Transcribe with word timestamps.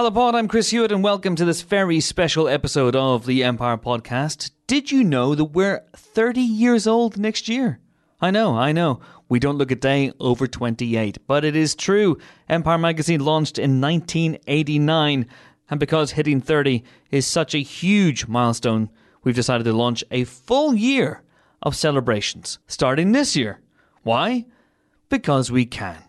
Hello, 0.00 0.10
Pod. 0.10 0.34
I'm 0.34 0.48
Chris 0.48 0.70
Hewitt, 0.70 0.92
and 0.92 1.04
welcome 1.04 1.36
to 1.36 1.44
this 1.44 1.60
very 1.60 2.00
special 2.00 2.48
episode 2.48 2.96
of 2.96 3.26
the 3.26 3.44
Empire 3.44 3.76
Podcast. 3.76 4.50
Did 4.66 4.90
you 4.90 5.04
know 5.04 5.34
that 5.34 5.44
we're 5.44 5.84
30 5.94 6.40
years 6.40 6.86
old 6.86 7.18
next 7.18 7.50
year? 7.50 7.80
I 8.18 8.30
know, 8.30 8.56
I 8.56 8.72
know. 8.72 9.00
We 9.28 9.38
don't 9.38 9.58
look 9.58 9.70
a 9.70 9.74
day 9.74 10.10
over 10.18 10.46
28, 10.46 11.18
but 11.26 11.44
it 11.44 11.54
is 11.54 11.74
true. 11.74 12.16
Empire 12.48 12.78
Magazine 12.78 13.22
launched 13.22 13.58
in 13.58 13.78
1989, 13.78 15.26
and 15.68 15.78
because 15.78 16.12
hitting 16.12 16.40
30 16.40 16.82
is 17.10 17.26
such 17.26 17.54
a 17.54 17.58
huge 17.58 18.26
milestone, 18.26 18.88
we've 19.22 19.34
decided 19.34 19.64
to 19.64 19.74
launch 19.74 20.02
a 20.10 20.24
full 20.24 20.74
year 20.74 21.22
of 21.60 21.76
celebrations 21.76 22.58
starting 22.66 23.12
this 23.12 23.36
year. 23.36 23.60
Why? 24.02 24.46
Because 25.10 25.52
we 25.52 25.66
can. 25.66 26.02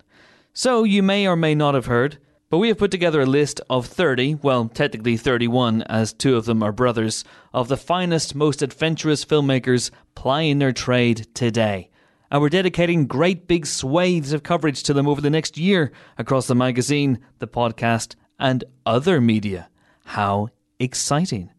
So 0.53 0.85
you 0.85 1.03
may 1.03 1.27
or 1.27 1.35
may 1.35 1.55
not 1.55 1.73
have 1.75 1.87
heard, 1.87 2.19
but 2.51 2.57
we 2.57 2.67
have 2.67 2.77
put 2.77 2.91
together 2.91 3.21
a 3.21 3.25
list 3.25 3.61
of 3.69 3.87
30, 3.87 4.35
well, 4.35 4.67
technically 4.67 5.15
31, 5.15 5.83
as 5.83 6.11
two 6.11 6.35
of 6.35 6.43
them 6.43 6.61
are 6.61 6.73
brothers, 6.73 7.23
of 7.53 7.69
the 7.69 7.77
finest, 7.77 8.35
most 8.35 8.61
adventurous 8.61 9.23
filmmakers 9.23 9.89
plying 10.15 10.59
their 10.59 10.73
trade 10.73 11.25
today. 11.33 11.89
And 12.29 12.41
we're 12.41 12.49
dedicating 12.49 13.07
great 13.07 13.47
big 13.47 13.65
swathes 13.65 14.33
of 14.33 14.43
coverage 14.43 14.83
to 14.83 14.93
them 14.93 15.07
over 15.07 15.21
the 15.21 15.29
next 15.29 15.57
year 15.57 15.93
across 16.17 16.47
the 16.47 16.53
magazine, 16.53 17.19
the 17.39 17.47
podcast, 17.47 18.15
and 18.37 18.65
other 18.85 19.21
media. 19.21 19.69
How 20.03 20.49
exciting! 20.77 21.51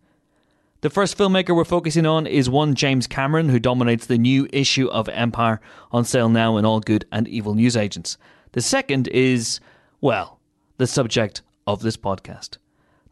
The 0.83 0.91
first 0.91 1.17
filmmaker 1.17 1.57
we're 1.57 1.65
focusing 1.65 2.05
on 2.05 2.27
is 2.27 2.51
one 2.51 2.75
James 2.75 3.07
Cameron, 3.07 3.49
who 3.49 3.59
dominates 3.59 4.05
the 4.05 4.19
new 4.19 4.47
issue 4.53 4.89
of 4.89 5.09
Empire 5.09 5.59
on 5.91 6.05
sale 6.05 6.29
now 6.29 6.59
in 6.59 6.67
all 6.67 6.81
good 6.81 7.07
and 7.11 7.27
evil 7.29 7.55
newsagents. 7.55 8.19
The 8.53 8.61
second 8.61 9.09
is, 9.09 9.59
well, 10.03 10.39
the 10.83 10.87
subject 10.89 11.43
of 11.65 11.81
this 11.81 11.97
podcast. 11.97 12.57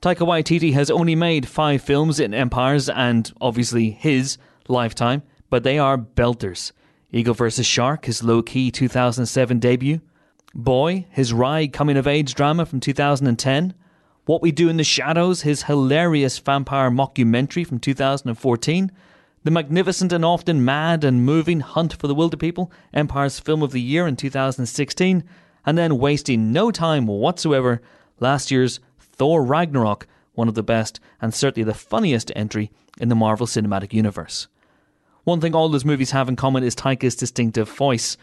Taika 0.02 0.26
Waititi 0.26 0.72
has 0.72 0.90
only 0.90 1.14
made 1.14 1.46
five 1.46 1.80
films 1.80 2.18
in 2.18 2.34
Empire's 2.34 2.88
and 2.88 3.32
obviously 3.40 3.90
his 3.90 4.38
lifetime, 4.66 5.22
but 5.50 5.62
they 5.62 5.78
are 5.78 5.96
belters. 5.96 6.72
Eagle 7.12 7.34
vs. 7.34 7.64
Shark, 7.64 8.06
his 8.06 8.24
low 8.24 8.42
key 8.42 8.72
2007 8.72 9.60
debut. 9.60 10.00
Boy, 10.52 11.06
his 11.10 11.32
wry 11.32 11.68
coming 11.68 11.96
of 11.96 12.08
age 12.08 12.34
drama 12.34 12.66
from 12.66 12.80
2010. 12.80 13.72
What 14.24 14.42
We 14.42 14.50
Do 14.50 14.68
in 14.68 14.76
the 14.76 14.82
Shadows, 14.82 15.42
his 15.42 15.62
hilarious 15.62 16.40
vampire 16.40 16.90
mockumentary 16.90 17.64
from 17.64 17.78
2014. 17.78 18.90
The 19.44 19.50
magnificent 19.52 20.12
and 20.12 20.24
often 20.24 20.64
mad 20.64 21.04
and 21.04 21.24
moving 21.24 21.60
Hunt 21.60 21.94
for 21.94 22.08
the 22.08 22.16
Wilderpeople, 22.16 22.68
Empire's 22.92 23.38
Film 23.38 23.62
of 23.62 23.70
the 23.70 23.80
Year 23.80 24.08
in 24.08 24.16
2016 24.16 25.22
and 25.64 25.76
then 25.76 25.98
wasting 25.98 26.52
no 26.52 26.70
time 26.70 27.06
whatsoever, 27.06 27.80
last 28.18 28.50
year's 28.50 28.80
Thor 28.98 29.44
Ragnarok, 29.44 30.06
one 30.34 30.48
of 30.48 30.54
the 30.54 30.62
best 30.62 31.00
and 31.20 31.34
certainly 31.34 31.64
the 31.64 31.74
funniest 31.74 32.32
entry 32.34 32.70
in 32.98 33.08
the 33.08 33.14
Marvel 33.14 33.46
Cinematic 33.46 33.92
Universe. 33.92 34.48
One 35.24 35.40
thing 35.40 35.54
all 35.54 35.68
those 35.68 35.84
movies 35.84 36.12
have 36.12 36.28
in 36.28 36.36
common 36.36 36.62
is 36.62 36.74
Taika's 36.74 37.14
distinctive 37.14 37.68
voice. 37.68 38.16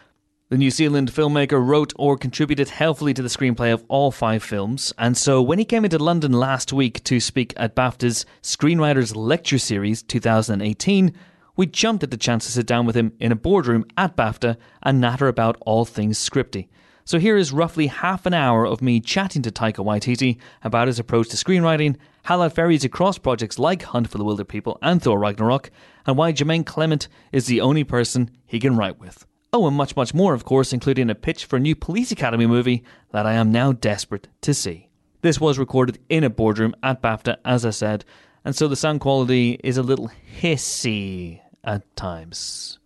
The 0.49 0.57
New 0.57 0.71
Zealand 0.71 1.11
filmmaker 1.11 1.63
wrote 1.63 1.93
or 1.97 2.17
contributed 2.17 2.69
helpfully 2.69 3.13
to 3.13 3.21
the 3.21 3.27
screenplay 3.27 3.73
of 3.73 3.83
all 3.89 4.11
five 4.11 4.41
films, 4.41 4.93
and 4.97 5.17
so 5.17 5.41
when 5.41 5.59
he 5.59 5.65
came 5.65 5.83
into 5.83 5.97
London 5.97 6.31
last 6.31 6.71
week 6.71 7.03
to 7.03 7.19
speak 7.19 7.53
at 7.57 7.75
BAFTA's 7.75 8.25
Screenwriters 8.41 9.15
Lecture 9.15 9.59
Series 9.59 10.01
2018, 10.03 11.13
we 11.57 11.65
jumped 11.65 12.03
at 12.03 12.11
the 12.11 12.17
chance 12.17 12.45
to 12.45 12.51
sit 12.51 12.65
down 12.65 12.85
with 12.85 12.95
him 12.95 13.11
in 13.19 13.31
a 13.31 13.35
boardroom 13.35 13.85
at 13.97 14.15
BAFTA 14.15 14.55
and 14.81 15.01
natter 15.01 15.27
about 15.27 15.57
all 15.61 15.83
things 15.83 16.17
scripty. 16.17 16.69
So 17.07 17.19
here 17.19 17.37
is 17.37 17.53
roughly 17.53 17.87
half 17.87 18.25
an 18.25 18.33
hour 18.33 18.67
of 18.67 18.81
me 18.81 18.99
chatting 18.99 19.41
to 19.43 19.49
Taika 19.49 19.77
Waititi 19.77 20.39
about 20.61 20.87
his 20.87 20.99
approach 20.99 21.29
to 21.29 21.37
screenwriting, 21.37 21.95
how 22.23 22.35
that 22.39 22.53
varies 22.53 22.83
across 22.83 23.17
projects 23.17 23.57
like 23.57 23.83
Hunt 23.83 24.09
for 24.09 24.17
the 24.17 24.25
Wilderpeople 24.25 24.77
and 24.81 25.01
Thor 25.01 25.17
Ragnarok, 25.17 25.71
and 26.05 26.17
why 26.17 26.33
Jemaine 26.33 26.65
Clement 26.65 27.07
is 27.31 27.45
the 27.45 27.61
only 27.61 27.85
person 27.85 28.29
he 28.45 28.59
can 28.59 28.75
write 28.75 28.99
with. 28.99 29.25
Oh, 29.53 29.65
and 29.67 29.77
much, 29.77 29.95
much 29.95 30.13
more, 30.13 30.33
of 30.33 30.43
course, 30.43 30.73
including 30.73 31.09
a 31.09 31.15
pitch 31.15 31.45
for 31.45 31.55
a 31.55 31.61
new 31.61 31.77
Police 31.77 32.11
Academy 32.11 32.45
movie 32.45 32.83
that 33.11 33.25
I 33.25 33.35
am 33.35 33.53
now 33.53 33.71
desperate 33.71 34.27
to 34.41 34.53
see. 34.53 34.89
This 35.21 35.39
was 35.39 35.57
recorded 35.57 35.99
in 36.09 36.25
a 36.25 36.29
boardroom 36.29 36.75
at 36.83 37.01
BAFTA, 37.01 37.37
as 37.45 37.65
I 37.65 37.69
said, 37.69 38.03
and 38.43 38.53
so 38.53 38.67
the 38.67 38.75
sound 38.75 38.99
quality 38.99 39.61
is 39.63 39.77
a 39.77 39.81
little 39.81 40.11
hissy 40.41 41.39
at 41.63 41.95
times. 41.95 42.79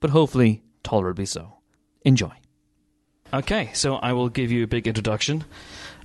But 0.00 0.08
hopefully, 0.08 0.62
tolerably 0.82 1.26
so. 1.26 1.58
Enjoy. 2.06 2.32
Okay, 3.34 3.70
so 3.74 3.96
I 3.96 4.12
will 4.12 4.28
give 4.28 4.52
you 4.52 4.62
a 4.62 4.66
big 4.68 4.86
introduction, 4.86 5.42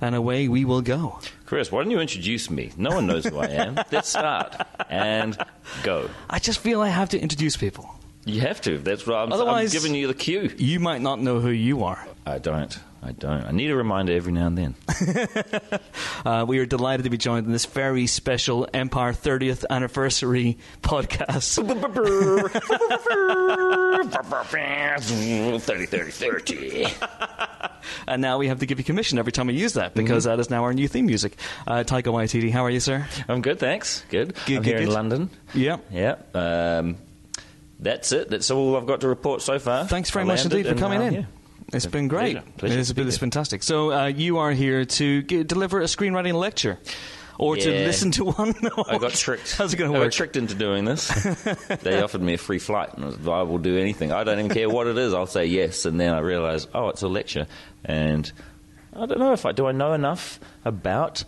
and 0.00 0.16
away 0.16 0.48
we 0.48 0.64
will 0.64 0.82
go. 0.82 1.20
Chris, 1.46 1.70
why 1.70 1.80
don't 1.82 1.90
you 1.92 2.00
introduce 2.00 2.50
me? 2.50 2.72
No 2.76 2.90
one 2.90 3.06
knows 3.06 3.24
who 3.24 3.38
I 3.38 3.46
am. 3.46 3.76
Let's 3.92 4.08
start 4.08 4.56
and 4.88 5.38
go. 5.84 6.10
I 6.28 6.40
just 6.40 6.58
feel 6.58 6.80
I 6.80 6.88
have 6.88 7.10
to 7.10 7.20
introduce 7.20 7.56
people. 7.56 7.88
You 8.24 8.40
have 8.40 8.60
to. 8.62 8.78
That's 8.78 9.06
what 9.06 9.16
I'm, 9.16 9.32
Otherwise- 9.32 9.72
I'm 9.74 9.80
giving 9.80 9.94
you 9.94 10.08
the 10.08 10.14
cue. 10.14 10.52
You 10.58 10.80
might 10.80 11.02
not 11.02 11.20
know 11.20 11.38
who 11.38 11.50
you 11.50 11.84
are. 11.84 12.04
I 12.26 12.38
don't. 12.38 12.76
I 13.02 13.12
don't. 13.12 13.44
I 13.44 13.50
need 13.52 13.70
a 13.70 13.76
reminder 13.76 14.12
every 14.12 14.32
now 14.32 14.48
and 14.48 14.58
then. 14.58 14.74
Uh, 16.22 16.44
we 16.46 16.58
are 16.58 16.66
delighted 16.66 17.04
to 17.04 17.08
be 17.10 17.16
joined 17.16 17.46
in 17.46 17.52
this 17.52 17.64
very 17.64 18.06
special 18.06 18.68
Empire 18.74 19.14
30th 19.14 19.64
anniversary 19.70 20.58
podcast. 20.82 21.56
30, 25.58 25.86
30, 25.86 26.10
30. 26.10 26.86
and 28.08 28.22
now 28.22 28.38
we 28.38 28.48
have 28.48 28.58
to 28.60 28.66
give 28.66 28.78
you 28.78 28.84
commission 28.84 29.18
every 29.18 29.32
time 29.32 29.46
we 29.46 29.54
use 29.54 29.74
that 29.74 29.94
because 29.94 30.24
that 30.24 30.38
is 30.40 30.50
now 30.50 30.64
our 30.64 30.72
new 30.72 30.88
theme 30.88 31.06
music. 31.06 31.36
Uh, 31.66 31.84
Taika 31.84 32.04
Waititi, 32.04 32.50
how 32.50 32.64
are 32.64 32.70
you, 32.70 32.80
sir? 32.80 33.06
I'm 33.28 33.42
good, 33.42 33.58
thanks. 33.58 34.04
Good. 34.08 34.34
Good, 34.46 34.56
I'm 34.58 34.62
good, 34.62 34.66
here 34.66 34.78
in. 34.78 34.90
London. 34.90 35.30
Yeah. 35.54 35.78
Yeah. 35.90 36.16
Um, 36.34 36.96
that's 37.78 38.12
it. 38.12 38.28
That's 38.28 38.50
all 38.50 38.76
I've 38.76 38.86
got 38.86 39.00
to 39.02 39.08
report 39.08 39.42
so 39.42 39.58
far. 39.58 39.86
Thanks 39.86 40.10
very 40.10 40.24
I 40.24 40.26
much 40.28 40.44
indeed 40.44 40.66
for 40.66 40.74
coming 40.74 41.00
in. 41.02 41.12
yeah. 41.14 41.24
It's 41.72 41.86
been 41.86 42.08
great. 42.08 42.34
Pleasure. 42.34 42.52
Pleasure 42.58 42.78
it's 42.80 42.92
been 42.92 43.06
it's 43.08 43.18
fantastic. 43.18 43.62
So 43.62 43.92
uh, 43.92 44.06
you 44.06 44.38
are 44.38 44.50
here 44.50 44.84
to 44.84 45.22
g- 45.22 45.44
deliver 45.44 45.80
a 45.80 45.84
screenwriting 45.84 46.34
lecture, 46.34 46.78
or 47.40 47.56
to 47.56 47.70
listen 47.70 48.10
to 48.12 48.24
one. 48.26 48.54
I 48.88 48.98
got 48.98 49.12
tricked. 49.12 49.56
How's 49.56 49.72
it 49.72 49.76
going 49.78 49.90
I 49.90 49.94
to 49.94 49.98
got 50.00 50.04
work? 50.06 50.12
tricked 50.12 50.36
into 50.36 50.54
doing 50.54 50.84
this. 50.84 51.08
they 51.82 52.00
offered 52.02 52.20
me 52.22 52.34
a 52.34 52.38
free 52.38 52.58
flight, 52.58 52.92
and 52.94 53.04
I, 53.04 53.06
was, 53.08 53.28
I 53.28 53.42
will 53.42 53.58
do 53.58 53.78
anything. 53.78 54.12
I 54.12 54.24
don't 54.24 54.38
even 54.38 54.50
care 54.50 54.68
what 54.68 54.86
it 54.86 54.98
is. 54.98 55.14
I'll 55.14 55.26
say 55.26 55.46
yes, 55.46 55.86
and 55.86 55.98
then 55.98 56.12
I 56.12 56.18
realise, 56.18 56.66
oh, 56.74 56.88
it's 56.90 57.02
a 57.02 57.08
lecture, 57.08 57.46
and 57.84 58.30
I 58.92 59.06
don't 59.06 59.18
know 59.18 59.32
if 59.32 59.46
I 59.46 59.52
do. 59.52 59.66
I 59.66 59.72
know 59.72 59.94
enough 59.94 60.38
about 60.64 61.24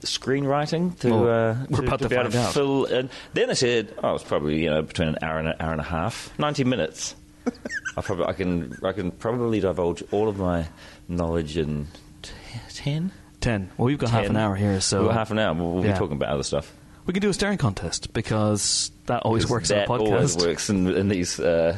screenwriting 0.00 0.98
to, 1.00 1.10
Well, 1.10 1.28
uh, 1.50 1.66
to, 1.66 1.82
about 1.82 2.00
to 2.00 2.08
be 2.08 2.14
able 2.16 2.30
find 2.30 2.32
to 2.32 2.40
out. 2.40 2.54
fill. 2.54 2.84
And 2.86 3.08
then 3.34 3.48
they 3.48 3.54
said, 3.54 3.94
oh, 4.02 4.14
it's 4.14 4.24
probably 4.24 4.62
you 4.64 4.70
know 4.70 4.82
between 4.82 5.08
an 5.08 5.18
hour 5.22 5.38
and 5.38 5.48
an 5.48 5.54
hour 5.60 5.72
and 5.72 5.80
a 5.80 5.84
half, 5.84 6.36
ninety 6.38 6.64
minutes. 6.64 7.14
I 7.96 8.00
probably 8.00 8.24
I 8.26 8.32
can 8.32 8.78
I 8.82 8.92
can 8.92 9.10
probably 9.10 9.60
divulge 9.60 10.02
all 10.12 10.28
of 10.28 10.38
my 10.38 10.66
knowledge 11.08 11.56
in 11.58 11.88
t- 12.22 12.32
ten. 12.72 13.12
Ten. 13.42 13.70
Well, 13.76 13.86
we've 13.86 13.98
got 13.98 14.08
half 14.10 14.26
an 14.26 14.36
hour 14.36 14.54
here, 14.54 14.80
so 14.80 15.00
We've 15.00 15.08
got 15.08 15.14
half 15.18 15.30
an 15.30 15.38
hour. 15.38 15.52
We'll, 15.54 15.72
we'll 15.72 15.84
Yeah. 15.84 15.92
be 15.92 15.98
talking 15.98 16.16
about 16.16 16.30
other 16.30 16.42
stuff. 16.44 16.72
we 17.04 17.12
can 17.12 17.20
do 17.20 17.28
a 17.28 17.34
staring 17.34 17.58
contest 17.58 18.12
because 18.14 18.90
that 19.06 19.22
always 19.22 19.48
works 19.48 19.68
that 19.68 19.90
on 19.90 20.00
a 20.00 20.04
always 20.04 20.36
podcast. 20.36 20.46
works 20.46 20.70
in, 20.70 20.86
in 20.88 21.08
these 21.08 21.38
uh, 21.40 21.76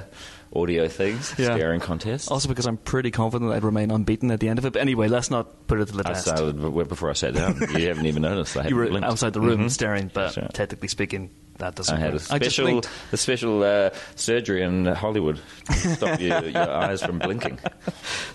audio 0.55 0.87
things, 0.87 1.35
Yeah. 1.39 1.55
staring 1.57 1.81
contest. 1.81 2.31
Also, 2.31 2.49
because 2.49 2.67
I'm 2.67 2.77
pretty 2.77 3.11
confident 3.11 3.51
I'd 3.53 3.65
remain 3.65 3.91
unbeaten 3.91 4.31
at 4.31 4.39
the 4.41 4.49
end 4.51 4.59
of 4.59 4.67
it. 4.67 4.75
But 4.75 4.83
anyway, 4.83 5.09
let's 5.09 5.31
not 5.31 5.67
put 5.67 5.81
it 5.81 5.87
to 5.87 5.93
the 5.97 6.03
I 6.07 6.13
test. 6.13 6.27
started 6.27 6.61
before 6.89 7.09
I 7.11 7.15
sat 7.15 7.35
down. 7.35 7.59
You 7.75 7.89
haven't 7.89 8.07
even 8.07 8.23
noticed. 8.23 8.57
I 8.57 8.69
you 8.69 8.77
were 8.77 8.87
blinked. 8.87 9.09
outside 9.09 9.33
the 9.33 9.41
room 9.41 9.63
Mhm. 9.67 9.71
staring, 9.71 10.11
but 10.13 10.37
right. 10.37 10.53
technically 10.53 10.89
speaking, 10.89 11.31
that 11.59 11.75
doesn't 11.75 11.97
I 11.97 11.99
had 11.99 12.11
a 12.11 12.13
work. 12.15 12.21
Just 12.43 12.57
special, 12.57 12.83
a 13.13 13.17
special 13.17 13.63
uh, 13.63 13.91
surgery 14.17 14.63
in 14.63 14.85
Hollywood 14.85 15.41
to 15.67 15.73
stop 15.95 16.21
your, 16.21 16.45
your 16.45 16.71
eyes 16.71 17.03
from 17.03 17.19
blinking. 17.19 17.59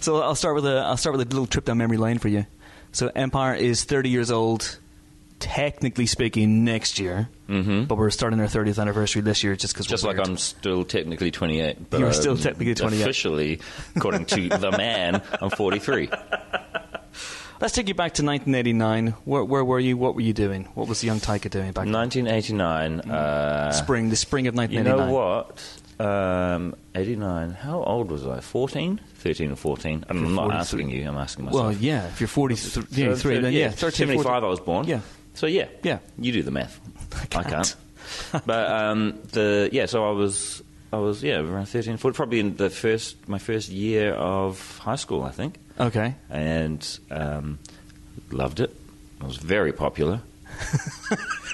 So 0.01 0.21
I'll 0.21 0.35
start 0.35 0.55
with 0.55 0.65
a 0.65 0.77
I'll 0.79 0.97
start 0.97 1.15
with 1.17 1.27
a 1.27 1.29
little 1.29 1.45
trip 1.45 1.65
down 1.65 1.77
memory 1.77 1.97
lane 1.97 2.17
for 2.19 2.29
you. 2.29 2.45
So 2.91 3.11
Empire 3.15 3.55
is 3.55 3.83
30 3.83 4.09
years 4.09 4.31
old, 4.31 4.79
technically 5.39 6.05
speaking, 6.05 6.63
next 6.65 6.99
year. 6.99 7.29
Mm-hmm. 7.47 7.83
But 7.85 7.97
we're 7.97 8.09
starting 8.09 8.39
our 8.39 8.47
30th 8.47 8.79
anniversary 8.79 9.21
this 9.21 9.43
year 9.43 9.55
just 9.55 9.73
because 9.73 9.85
Just 9.87 10.03
like 10.03 10.17
weird. 10.17 10.27
I'm 10.29 10.37
still 10.37 10.83
technically 10.83 11.31
28. 11.31 11.89
But 11.89 11.99
You're 11.99 12.07
I'm 12.09 12.13
still 12.13 12.37
technically 12.37 12.75
28. 12.75 13.01
Officially, 13.01 13.59
according 13.95 14.25
to 14.25 14.49
the 14.57 14.71
man, 14.71 15.21
I'm 15.41 15.49
43. 15.49 16.09
Let's 17.61 17.73
take 17.73 17.89
you 17.89 17.93
back 17.93 18.13
to 18.13 18.23
1989. 18.23 19.07
Where, 19.25 19.43
where 19.43 19.65
were 19.65 19.79
you? 19.79 19.97
What 19.97 20.15
were 20.15 20.21
you 20.21 20.31
doing? 20.31 20.63
What 20.75 20.87
was 20.87 21.03
young 21.03 21.19
Taika 21.19 21.49
doing 21.49 21.73
back 21.73 21.85
then? 21.85 21.93
1989. 21.93 23.01
Uh, 23.01 23.71
Spring, 23.73 24.09
the 24.09 24.15
spring 24.15 24.47
of 24.47 24.55
1989. 24.55 24.85
You 24.85 25.05
1989. 25.05 25.07
know 25.07 25.13
what? 25.13 25.78
Um, 25.99 26.75
89. 26.95 27.51
How 27.51 27.83
old 27.83 28.09
was 28.11 28.25
I? 28.25 28.39
14? 28.39 28.99
13 29.15 29.51
or 29.51 29.55
14? 29.57 30.05
I'm 30.09 30.17
You're 30.19 30.29
not 30.29 30.35
43. 30.51 30.59
asking 30.59 30.89
you, 30.91 31.07
I'm 31.09 31.17
asking 31.17 31.45
myself. 31.45 31.63
Well, 31.63 31.73
yeah, 31.73 32.07
if 32.07 32.21
you're 32.21 32.27
43, 32.29 32.69
So, 32.69 33.15
three, 33.15 33.39
then 33.39 33.51
yeah, 33.51 33.69
13, 33.71 34.07
75 34.07 34.23
14. 34.23 34.43
I 34.43 34.47
was 34.47 34.59
born. 34.61 34.87
Yeah. 34.87 35.01
So 35.33 35.45
yeah. 35.47 35.67
Yeah. 35.83 35.99
You 36.17 36.31
do 36.31 36.41
the 36.43 36.51
math. 36.51 36.79
I 37.21 37.25
can't. 37.25 37.47
can't. 38.31 38.45
but 38.45 38.71
um, 38.71 39.19
the 39.33 39.69
yeah, 39.73 39.85
so 39.87 40.07
I 40.07 40.11
was 40.11 40.63
I 40.93 40.97
was 40.97 41.21
yeah 41.21 41.39
around 41.39 41.65
13, 41.67 41.97
14, 41.97 42.15
probably 42.15 42.39
in 42.39 42.55
the 42.55 42.69
first 42.69 43.27
my 43.27 43.37
first 43.39 43.69
year 43.69 44.13
of 44.13 44.77
high 44.79 44.95
school, 44.95 45.23
I 45.23 45.31
think, 45.31 45.55
Okay. 45.79 46.15
and 46.29 46.99
um, 47.11 47.59
loved 48.31 48.59
it. 48.61 48.73
I 49.21 49.25
was 49.25 49.37
very 49.37 49.73
popular. 49.73 50.21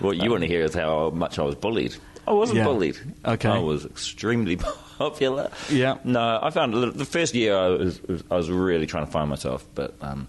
what 0.00 0.16
you 0.16 0.30
want 0.30 0.42
to 0.42 0.46
hear 0.48 0.62
is 0.62 0.74
how 0.74 1.10
much 1.10 1.38
I 1.38 1.42
was 1.42 1.54
bullied. 1.54 1.96
I 2.26 2.32
wasn't 2.32 2.58
Yeah. 2.58 2.64
bullied. 2.64 2.98
Okay. 3.24 3.48
I 3.48 3.58
was 3.58 3.84
extremely 3.86 4.56
popular. 4.98 5.50
Yeah. 5.70 5.96
No, 6.04 6.38
I 6.42 6.50
found 6.50 6.74
the 6.74 6.90
the 6.90 7.04
first 7.06 7.34
year 7.34 7.56
I 7.56 7.68
was, 7.68 8.00
I 8.30 8.36
was 8.36 8.50
really 8.50 8.86
trying 8.86 9.06
to 9.06 9.10
find 9.12 9.30
myself, 9.30 9.66
but 9.74 9.94
um, 10.02 10.28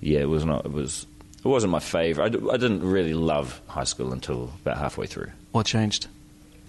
yeah, 0.00 0.20
it 0.20 0.28
was 0.28 0.44
not. 0.44 0.64
It 0.64 0.72
was. 0.72 1.06
It 1.42 1.48
wasn't 1.48 1.70
my 1.70 1.78
favorite. 1.80 2.24
I, 2.24 2.28
d- 2.28 2.48
I 2.52 2.56
didn't 2.58 2.82
really 2.82 3.14
love 3.14 3.62
high 3.66 3.84
school 3.84 4.12
until 4.12 4.52
about 4.62 4.76
halfway 4.76 5.06
through. 5.06 5.30
What 5.52 5.64
changed? 5.64 6.06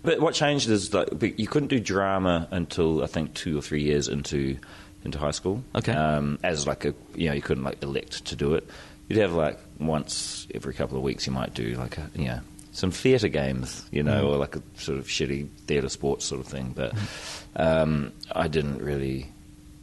But 0.03 0.19
what 0.21 0.33
changed 0.33 0.69
is 0.69 0.94
like 0.94 1.09
but 1.12 1.38
you 1.39 1.45
couldn't 1.47 1.67
do 1.67 1.79
drama 1.79 2.47
until 2.51 3.03
I 3.03 3.07
think 3.07 3.33
two 3.33 3.57
or 3.57 3.62
three 3.62 3.83
years 3.83 4.07
into 4.07 4.57
into 5.03 5.17
high 5.17 5.31
school. 5.31 5.63
Okay. 5.75 5.91
Um, 5.94 6.39
as 6.44 6.65
like 6.67 6.85
a 6.85 6.94
you 7.15 7.27
know 7.29 7.33
you 7.35 7.41
couldn't 7.41 7.63
like 7.63 7.83
elect 7.83 8.25
to 8.25 8.35
do 8.35 8.53
it. 8.56 8.67
You'd 9.07 9.19
have 9.19 9.33
like 9.33 9.59
once 9.80 10.48
every 10.53 10.74
couple 10.74 10.98
of 10.98 11.03
weeks 11.03 11.27
you 11.27 11.33
might 11.33 11.53
do 11.53 11.75
like 11.75 11.98
a 11.98 12.09
you 12.15 12.25
know 12.25 12.39
some 12.71 12.92
theatre 12.92 13.27
games 13.27 13.86
you 13.92 14.01
know 14.03 14.30
or 14.30 14.38
like 14.38 14.56
a 14.56 14.62
sort 14.77 14.98
of 14.98 15.07
shitty 15.07 15.50
theatre 15.68 15.89
sports 15.89 16.25
sort 16.25 16.42
of 16.42 16.48
thing. 16.48 16.74
But 16.75 16.94
um, 17.56 18.12
I 18.31 18.48
didn't 18.48 18.80
really. 18.80 19.30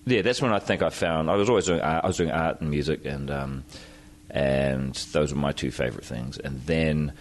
Yeah, 0.06 0.22
that's 0.22 0.40
when 0.40 0.52
I 0.52 0.58
think 0.58 0.80
I 0.80 0.88
found 0.88 1.30
I 1.30 1.34
was 1.34 1.50
always 1.50 1.66
doing 1.66 1.82
art, 1.82 2.04
I 2.04 2.06
was 2.06 2.16
doing 2.16 2.30
art 2.30 2.60
and 2.60 2.70
music 2.70 3.04
and 3.04 3.30
um, 3.30 3.64
and 4.30 4.94
those 5.12 5.32
were 5.34 5.40
my 5.40 5.52
two 5.52 5.70
favourite 5.70 6.04
things. 6.04 6.38
And 6.38 6.62
then 6.64 7.12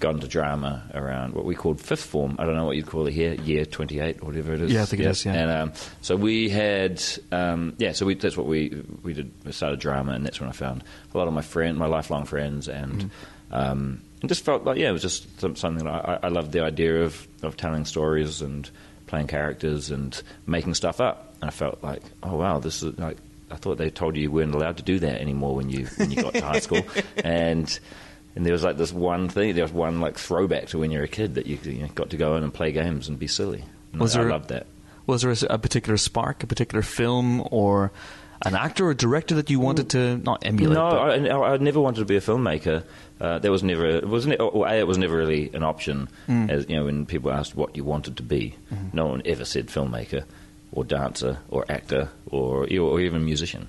got 0.00 0.14
into 0.14 0.28
drama 0.28 0.82
around 0.94 1.34
what 1.34 1.44
we 1.44 1.54
called 1.54 1.80
fifth 1.80 2.04
form. 2.04 2.36
I 2.38 2.44
don't 2.44 2.56
know 2.56 2.64
what 2.66 2.76
you'd 2.76 2.86
call 2.86 3.06
it 3.06 3.12
here, 3.12 3.34
year 3.34 3.64
twenty 3.64 4.00
eight 4.00 4.18
or 4.22 4.26
whatever 4.26 4.52
it 4.54 4.60
is. 4.60 4.72
Yeah, 4.72 4.82
I 4.82 4.84
think 4.86 5.02
it 5.02 5.06
is, 5.06 5.24
yeah. 5.24 5.32
And 5.34 5.50
um, 5.50 5.72
so 6.02 6.16
we 6.16 6.48
had, 6.48 7.02
um, 7.32 7.74
yeah, 7.78 7.92
so 7.92 8.04
we, 8.06 8.14
that's 8.14 8.36
what 8.36 8.46
we 8.46 8.82
we 9.02 9.14
did. 9.14 9.32
We 9.44 9.52
started 9.52 9.80
drama, 9.80 10.12
and 10.12 10.24
that's 10.26 10.40
when 10.40 10.48
I 10.48 10.52
found 10.52 10.84
a 11.12 11.18
lot 11.18 11.28
of 11.28 11.34
my 11.34 11.42
friend, 11.42 11.78
my 11.78 11.86
lifelong 11.86 12.24
friends, 12.24 12.68
and 12.68 12.92
Mm-hmm. 12.94 13.54
um, 13.54 14.00
and 14.20 14.28
just 14.28 14.44
felt 14.44 14.64
like 14.64 14.78
yeah, 14.78 14.88
it 14.88 14.92
was 14.92 15.02
just 15.02 15.40
some, 15.40 15.54
something 15.54 15.84
that 15.84 15.90
I, 15.92 16.18
I 16.24 16.28
loved 16.28 16.52
the 16.52 16.60
idea 16.62 17.02
of 17.02 17.26
of 17.42 17.56
telling 17.56 17.84
stories 17.84 18.40
and 18.42 18.68
playing 19.06 19.26
characters 19.26 19.90
and 19.90 20.20
making 20.46 20.74
stuff 20.74 21.00
up. 21.00 21.34
And 21.42 21.48
I 21.48 21.52
felt 21.52 21.82
like, 21.82 22.02
oh 22.22 22.36
wow, 22.36 22.58
this 22.58 22.82
is 22.82 22.98
like. 22.98 23.18
I 23.50 23.56
thought 23.56 23.76
they 23.78 23.90
told 23.90 24.16
you 24.16 24.22
you 24.22 24.30
weren't 24.32 24.54
allowed 24.54 24.78
to 24.78 24.82
do 24.82 24.98
that 25.00 25.20
anymore 25.20 25.54
when 25.54 25.68
you 25.68 25.86
when 25.96 26.10
you 26.10 26.22
got 26.22 26.32
to 26.34 26.40
high 26.40 26.58
school, 26.58 26.82
and 27.22 27.78
and 28.36 28.44
there 28.44 28.52
was 28.52 28.62
like 28.64 28.76
this 28.76 28.92
one 28.92 29.28
thing, 29.28 29.54
there 29.54 29.64
was 29.64 29.72
one 29.72 30.00
like 30.00 30.18
throwback 30.18 30.66
to 30.68 30.78
when 30.78 30.90
you 30.90 30.98
were 30.98 31.04
a 31.04 31.08
kid 31.08 31.34
that 31.36 31.46
you, 31.46 31.58
you 31.62 31.82
know, 31.82 31.88
got 31.94 32.10
to 32.10 32.16
go 32.16 32.36
in 32.36 32.42
and 32.42 32.52
play 32.52 32.72
games 32.72 33.08
and 33.08 33.18
be 33.18 33.26
silly. 33.26 33.64
And 33.92 34.00
Was 34.00 34.16
I, 34.16 34.20
there- 34.20 34.28
I 34.28 34.32
loved 34.32 34.48
that. 34.48 34.66
Was 35.06 35.20
there 35.22 35.30
a, 35.32 35.54
a 35.54 35.58
particular 35.58 35.96
spark, 35.98 36.42
a 36.42 36.46
particular 36.46 36.80
film, 36.82 37.46
or 37.50 37.92
an 38.46 38.54
actor 38.54 38.86
or 38.86 38.94
director 38.94 39.34
that 39.34 39.50
you 39.50 39.60
wanted 39.60 39.90
to 39.90 40.16
not 40.16 40.46
emulate? 40.46 40.74
No, 40.76 40.86
I, 40.86 41.52
I 41.52 41.56
never 41.58 41.78
wanted 41.78 42.00
to 42.00 42.06
be 42.06 42.16
a 42.16 42.20
filmmaker. 42.22 42.84
Uh, 43.20 43.38
that 43.38 43.50
was 43.50 43.62
never. 43.62 43.84
It 43.86 44.08
was 44.08 44.26
ne- 44.26 44.36
a. 44.38 44.78
It 44.80 44.86
was 44.86 44.96
never 44.96 45.14
really 45.16 45.50
an 45.52 45.62
option. 45.62 46.08
Mm. 46.26 46.50
As 46.50 46.66
you 46.70 46.76
know, 46.76 46.86
when 46.86 47.04
people 47.04 47.30
asked 47.30 47.54
what 47.54 47.76
you 47.76 47.84
wanted 47.84 48.16
to 48.16 48.22
be, 48.22 48.54
Mm-hmm. 48.72 48.96
no 48.96 49.06
one 49.06 49.20
ever 49.26 49.44
said 49.44 49.66
filmmaker, 49.68 50.24
or 50.72 50.84
dancer, 50.84 51.38
or 51.50 51.66
actor, 51.68 52.08
or 52.30 52.66
or 52.80 53.00
even 53.00 53.24
musician. 53.26 53.68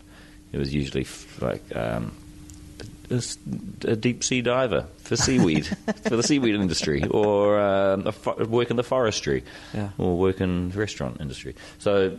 It 0.53 0.57
was 0.57 0.73
usually 0.73 1.01
f- 1.03 1.41
like 1.41 1.63
um, 1.75 2.13
a, 3.09 3.21
a 3.91 3.95
deep 3.95 4.23
sea 4.23 4.41
diver 4.41 4.85
for 5.03 5.15
seaweed 5.15 5.65
for 6.03 6.15
the 6.15 6.23
seaweed 6.23 6.55
industry, 6.55 7.03
or 7.09 7.59
um, 7.59 8.07
a 8.07 8.11
fo- 8.11 8.43
work 8.45 8.69
in 8.71 8.75
the 8.77 8.83
forestry, 8.83 9.43
Yeah. 9.73 9.89
or 9.97 10.17
work 10.17 10.41
in 10.41 10.69
the 10.71 10.77
restaurant 10.79 11.21
industry. 11.21 11.55
So 11.79 12.17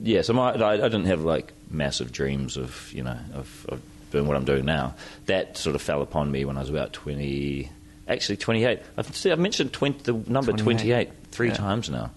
yeah, 0.00 0.22
so 0.22 0.32
my, 0.32 0.52
I, 0.52 0.72
I 0.74 0.76
didn't 0.76 1.04
have 1.06 1.22
like 1.22 1.52
massive 1.70 2.12
dreams 2.12 2.56
of 2.56 2.90
you 2.92 3.02
know 3.02 3.18
of, 3.34 3.66
of 3.68 3.80
doing 4.10 4.26
what 4.26 4.36
I'm 4.36 4.44
doing 4.44 4.64
now. 4.64 4.94
That 5.26 5.56
sort 5.56 5.74
of 5.76 5.82
fell 5.82 6.02
upon 6.02 6.30
me 6.30 6.44
when 6.44 6.56
I 6.56 6.60
was 6.60 6.70
about 6.70 6.92
twenty, 6.92 7.70
actually 8.08 8.36
twenty 8.38 8.64
eight. 8.64 8.80
I've, 8.96 9.14
see, 9.16 9.30
I've 9.30 9.38
mentioned 9.38 9.72
20, 9.72 10.02
the 10.02 10.30
number 10.30 10.52
28. 10.52 11.08
three 11.30 11.48
Yeah. 11.48 11.54
times 11.54 11.88
now. 11.88 12.10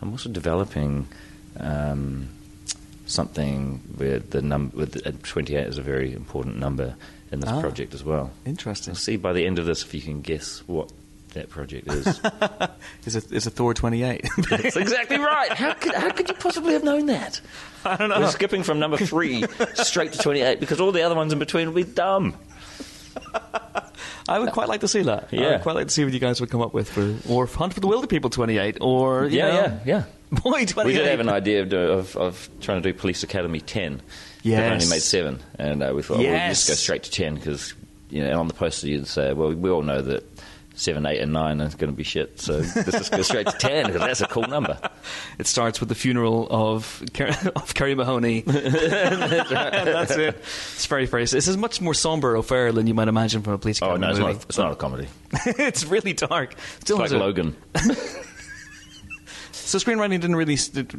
I'm 0.00 0.10
also 0.10 0.28
developing 0.30 1.06
um, 1.60 2.28
something 3.06 3.80
where 3.96 4.18
the 4.20 4.42
number 4.42 4.76
with 4.76 5.06
uh, 5.06 5.12
twenty 5.22 5.54
eight 5.56 5.66
is 5.66 5.78
a 5.78 5.82
very 5.82 6.12
important 6.12 6.58
number 6.58 6.94
in 7.32 7.40
this 7.40 7.50
Ah. 7.50 7.60
project 7.60 7.94
as 7.94 8.04
well. 8.04 8.30
Interesting. 8.46 8.92
We'll 8.92 8.98
see 9.00 9.16
by 9.16 9.32
the 9.32 9.44
end 9.46 9.58
of 9.58 9.66
this 9.66 9.82
if 9.82 9.92
you 9.94 10.00
can 10.02 10.20
guess 10.20 10.62
what 10.66 10.90
that 11.34 11.48
project 11.48 11.88
is. 11.90 12.06
Is 13.06 13.16
it 13.16 13.32
is 13.32 13.46
it 13.46 13.50
Thor 13.54 13.72
twenty 13.72 14.02
eight? 14.02 14.28
That's 14.50 14.76
exactly 14.76 15.16
right. 15.18 15.50
How 15.50 15.72
could, 15.72 15.94
how 15.94 16.10
could 16.10 16.28
you 16.28 16.34
possibly 16.34 16.74
have 16.74 16.84
known 16.84 17.06
that? 17.06 17.40
I 17.86 17.96
don't 17.96 18.10
know. 18.10 18.20
We're 18.20 18.30
skipping 18.30 18.62
from 18.62 18.78
number 18.78 18.98
three 18.98 19.44
straight 19.74 20.12
to 20.12 20.18
28 20.18 20.60
because 20.60 20.78
all 20.80 20.92
the 20.92 21.02
other 21.02 21.14
ones 21.14 21.32
in 21.32 21.38
between 21.38 21.66
will 21.68 21.74
be 21.74 21.84
dumb. 21.84 22.36
I 24.28 24.38
would 24.38 24.52
quite 24.52 24.68
like 24.68 24.80
to 24.82 24.88
see 24.88 25.02
that. 25.02 25.32
Yeah. 25.32 25.40
I 25.40 25.50
would 25.52 25.62
quite 25.62 25.74
like 25.74 25.88
to 25.88 25.92
see 25.92 26.04
what 26.04 26.12
you 26.12 26.20
guys 26.20 26.40
would 26.40 26.50
come 26.50 26.60
up 26.60 26.74
with 26.74 26.88
for 26.90 27.16
or 27.28 27.46
Hunt 27.46 27.74
for 27.74 27.80
the 27.80 27.88
Wilderpeople 27.88 28.30
twenty 28.30 28.58
eight 28.58 28.78
or 28.80 29.24
you 29.24 29.38
Yeah, 29.38 29.48
know, 29.48 29.54
yeah, 29.54 29.78
yeah. 29.86 30.04
Boy. 30.32 30.64
We 30.84 30.92
did 30.94 31.06
have 31.06 31.20
an 31.20 31.28
idea 31.28 31.62
of, 31.62 31.68
do, 31.68 31.78
of, 31.78 32.16
of 32.16 32.48
trying 32.60 32.82
to 32.82 32.92
do 32.92 32.98
Police 32.98 33.22
Academy 33.22 33.60
10. 33.60 34.00
They've 34.42 34.58
only 34.58 34.86
made 34.88 35.02
seven. 35.02 35.40
And 35.58 35.82
uh, 35.82 35.92
we 35.94 36.02
thought, 36.02 36.14
well, 36.18 36.22
we'll 36.26 36.32
Yes. 36.32 36.66
just 36.66 36.68
go 36.68 36.74
straight 36.74 37.02
to 37.04 37.10
10 37.10 37.34
because, 37.36 37.74
you 38.10 38.24
know, 38.24 38.40
on 38.40 38.48
the 38.48 38.54
poster 38.54 38.88
you'd 38.88 39.06
say, 39.06 39.32
well, 39.34 39.52
we 39.52 39.68
all 39.70 39.82
know 39.82 40.00
that 40.02 40.24
7, 40.74 41.04
8, 41.04 41.20
and 41.20 41.32
9 41.34 41.60
is 41.60 41.74
going 41.74 41.92
to 41.92 41.96
be 41.96 42.02
shit. 42.02 42.40
So 42.40 42.54
let's 42.58 42.74
just 42.74 43.12
go 43.12 43.20
straight 43.22 43.46
to 43.46 43.56
10 43.58 43.86
because 43.86 44.00
that's 44.00 44.20
a 44.22 44.26
cool 44.26 44.44
number. 44.48 44.78
It 45.38 45.46
starts 45.46 45.80
with 45.80 45.90
the 45.90 45.94
funeral 45.94 46.48
of 46.50 47.02
Ker- 47.12 47.36
of 47.56 47.74
Carey 47.74 47.94
Mahoney. 47.94 48.40
That's 48.46 50.12
it. 50.12 50.34
It's 50.36 50.86
very 50.86 51.06
very. 51.06 51.24
This 51.26 51.46
is 51.46 51.56
much 51.58 51.80
more 51.82 51.92
somber 51.94 52.34
affair 52.36 52.72
than 52.72 52.86
you 52.86 52.94
might 52.94 53.08
imagine 53.08 53.42
from 53.42 53.52
a 53.52 53.58
police. 53.58 53.80
Oh, 53.82 53.90
Academy 53.94 54.06
no, 54.06 54.10
it's 54.12 54.18
movie. 54.20 54.32
not, 54.32 54.44
it's 54.48 54.58
not 54.58 54.72
a 54.72 54.76
comedy. 54.76 55.08
it's 55.46 55.84
really 55.84 56.14
dark. 56.14 56.54
Still 56.80 57.00
It's 57.02 57.12
like 57.12 57.20
a- 57.20 57.22
Logan. 57.24 57.56
So 59.72 59.78
screenwriting 59.78 60.20
didn't 60.20 60.36
really. 60.36 60.56
St- 60.56 60.94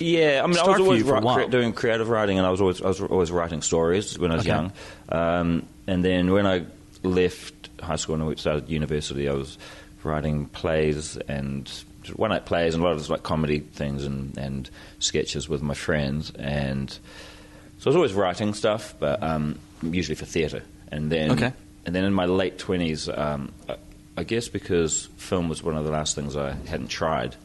Yeah, 0.00 0.40
I 0.42 0.46
mean, 0.48 0.58
I 0.58 0.66
was 0.66 0.80
always 0.80 1.02
you 1.06 1.14
ri- 1.14 1.20
cre- 1.20 1.48
doing 1.50 1.72
creative 1.72 2.08
writing, 2.08 2.36
and 2.36 2.44
I 2.44 2.50
was 2.50 2.60
always 2.60 2.82
I 2.82 2.88
was 2.88 3.00
always 3.00 3.30
writing 3.30 3.62
stories 3.62 4.18
when 4.18 4.32
I 4.32 4.34
was 4.34 4.42
Okay. 4.44 4.50
young. 4.56 4.72
Um, 5.08 5.66
and 5.86 6.04
then 6.04 6.32
when 6.32 6.44
I 6.44 6.64
left 7.04 7.68
high 7.80 7.94
school 7.94 8.16
and 8.16 8.26
we 8.26 8.34
started 8.34 8.68
university, 8.68 9.28
I 9.28 9.34
was 9.34 9.56
writing 10.02 10.46
plays 10.46 11.16
and 11.28 11.70
one 12.16 12.30
night 12.30 12.44
plays 12.44 12.74
and 12.74 12.82
a 12.82 12.86
lot 12.88 12.96
of 12.96 13.08
like 13.08 13.22
comedy 13.22 13.60
things 13.60 14.04
and, 14.04 14.36
and 14.36 14.68
sketches 14.98 15.48
with 15.48 15.62
my 15.62 15.74
friends. 15.74 16.32
And 16.32 16.90
so 17.78 17.84
I 17.86 17.88
was 17.90 17.96
always 17.96 18.14
writing 18.14 18.52
stuff, 18.52 18.94
but 18.98 19.22
um, 19.22 19.60
usually 19.80 20.16
for 20.16 20.24
theatre. 20.24 20.64
And 20.90 21.12
then 21.12 21.30
Okay. 21.30 21.52
and 21.86 21.94
then 21.94 22.02
in 22.02 22.12
my 22.12 22.24
late 22.24 22.58
twenties, 22.58 23.08
um, 23.08 23.52
I, 23.68 23.76
I 24.16 24.24
guess 24.24 24.48
because 24.48 25.08
film 25.18 25.48
was 25.48 25.62
one 25.62 25.76
of 25.76 25.84
the 25.84 25.92
last 25.92 26.16
things 26.16 26.34
I 26.34 26.54
hadn't 26.66 26.88
tried 26.88 27.36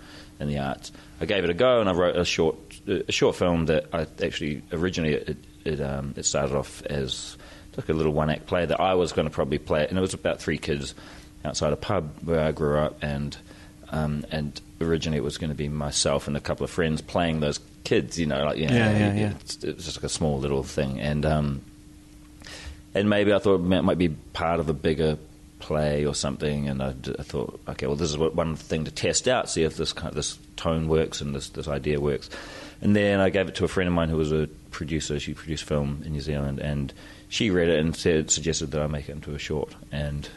in 0.43 0.47
the 0.49 0.59
arts, 0.59 0.91
I 1.19 1.25
gave 1.25 1.43
it 1.43 1.49
a 1.49 1.53
go 1.55 1.79
and 1.79 1.89
I 1.89 1.93
wrote 1.93 2.15
a 2.15 2.23
short 2.25 2.55
a 2.87 3.11
short 3.11 3.35
film 3.35 3.65
that 3.67 3.85
I 3.93 4.05
actually 4.23 4.61
originally 4.71 5.13
it 5.15 5.37
it, 5.65 5.81
um, 5.81 6.13
it 6.17 6.25
started 6.25 6.55
off 6.55 6.83
as 6.85 7.37
like 7.77 7.89
a 7.89 7.93
little 7.93 8.13
one 8.13 8.29
act 8.29 8.45
play 8.45 8.65
that 8.65 8.79
I 8.79 8.93
was 8.93 9.11
going 9.13 9.27
to 9.27 9.33
probably 9.33 9.57
play, 9.57 9.87
and 9.87 9.97
it 9.97 10.01
was 10.01 10.13
about 10.13 10.39
three 10.39 10.57
kids 10.59 10.93
outside 11.45 11.73
a 11.73 11.77
pub 11.77 12.09
where 12.23 12.41
I 12.41 12.51
grew 12.51 12.77
up, 12.77 13.01
and 13.01 13.35
um, 13.89 14.25
and 14.31 14.59
originally 14.81 15.17
it 15.17 15.23
was 15.23 15.37
going 15.37 15.49
to 15.49 15.55
be 15.55 15.69
myself 15.69 16.27
and 16.27 16.35
a 16.37 16.39
couple 16.41 16.63
of 16.65 16.69
friends 16.69 17.01
playing 17.01 17.39
those 17.39 17.59
kids, 17.85 18.19
you 18.19 18.25
know, 18.25 18.43
like 18.45 18.57
you 18.57 18.67
know, 18.67 18.75
Yeah, 18.75 18.91
yeah, 18.91 19.13
it- 19.13 19.17
yeah. 19.17 19.31
It's, 19.39 19.63
it 19.63 19.75
was 19.77 19.85
just 19.85 19.97
like 19.97 20.03
a 20.03 20.09
small 20.09 20.37
little 20.39 20.63
thing, 20.63 20.99
and 20.99 21.25
um, 21.25 21.61
and 22.93 23.09
maybe 23.09 23.33
I 23.33 23.39
thought 23.39 23.55
it 23.55 23.81
might 23.83 23.97
be 23.97 24.09
part 24.09 24.59
of 24.59 24.69
a 24.69 24.73
bigger 24.73 25.17
play 25.63 26.05
or 26.05 26.13
something. 26.13 26.67
And 26.67 26.83
I, 26.83 26.91
d- 26.91 27.15
I 27.17 27.23
thought, 27.23 27.59
okay, 27.69 27.87
well, 27.87 27.95
this 27.95 28.09
is 28.09 28.17
one 28.17 28.55
thing 28.55 28.85
to 28.85 28.91
test 28.91 29.27
out, 29.27 29.49
see 29.49 29.63
if 29.63 29.77
this 29.77 29.93
kind 29.93 30.09
of, 30.09 30.15
this 30.15 30.37
tone 30.57 30.87
works 30.87 31.21
and 31.21 31.33
this 31.33 31.49
this 31.49 31.67
idea 31.67 31.99
works. 31.99 32.29
And 32.81 32.95
then 32.95 33.21
I 33.21 33.29
gave 33.29 33.47
it 33.47 33.55
to 33.55 33.65
a 33.65 33.67
friend 33.67 33.87
of 33.87 33.93
mine 33.93 34.09
who 34.09 34.17
was 34.17 34.31
a 34.31 34.47
producer. 34.71 35.19
She 35.19 35.33
produced 35.33 35.63
film 35.63 36.03
in 36.05 36.11
New 36.11 36.21
Zealand, 36.21 36.59
and 36.59 36.93
she 37.29 37.49
read 37.49 37.69
it 37.69 37.79
and 37.79 37.95
said 37.95 38.29
suggested 38.29 38.71
that 38.71 38.81
I 38.81 38.87
make 38.87 39.07
it 39.09 39.13
into 39.13 39.33
a 39.33 39.39
short. 39.39 39.73
And 39.91 40.27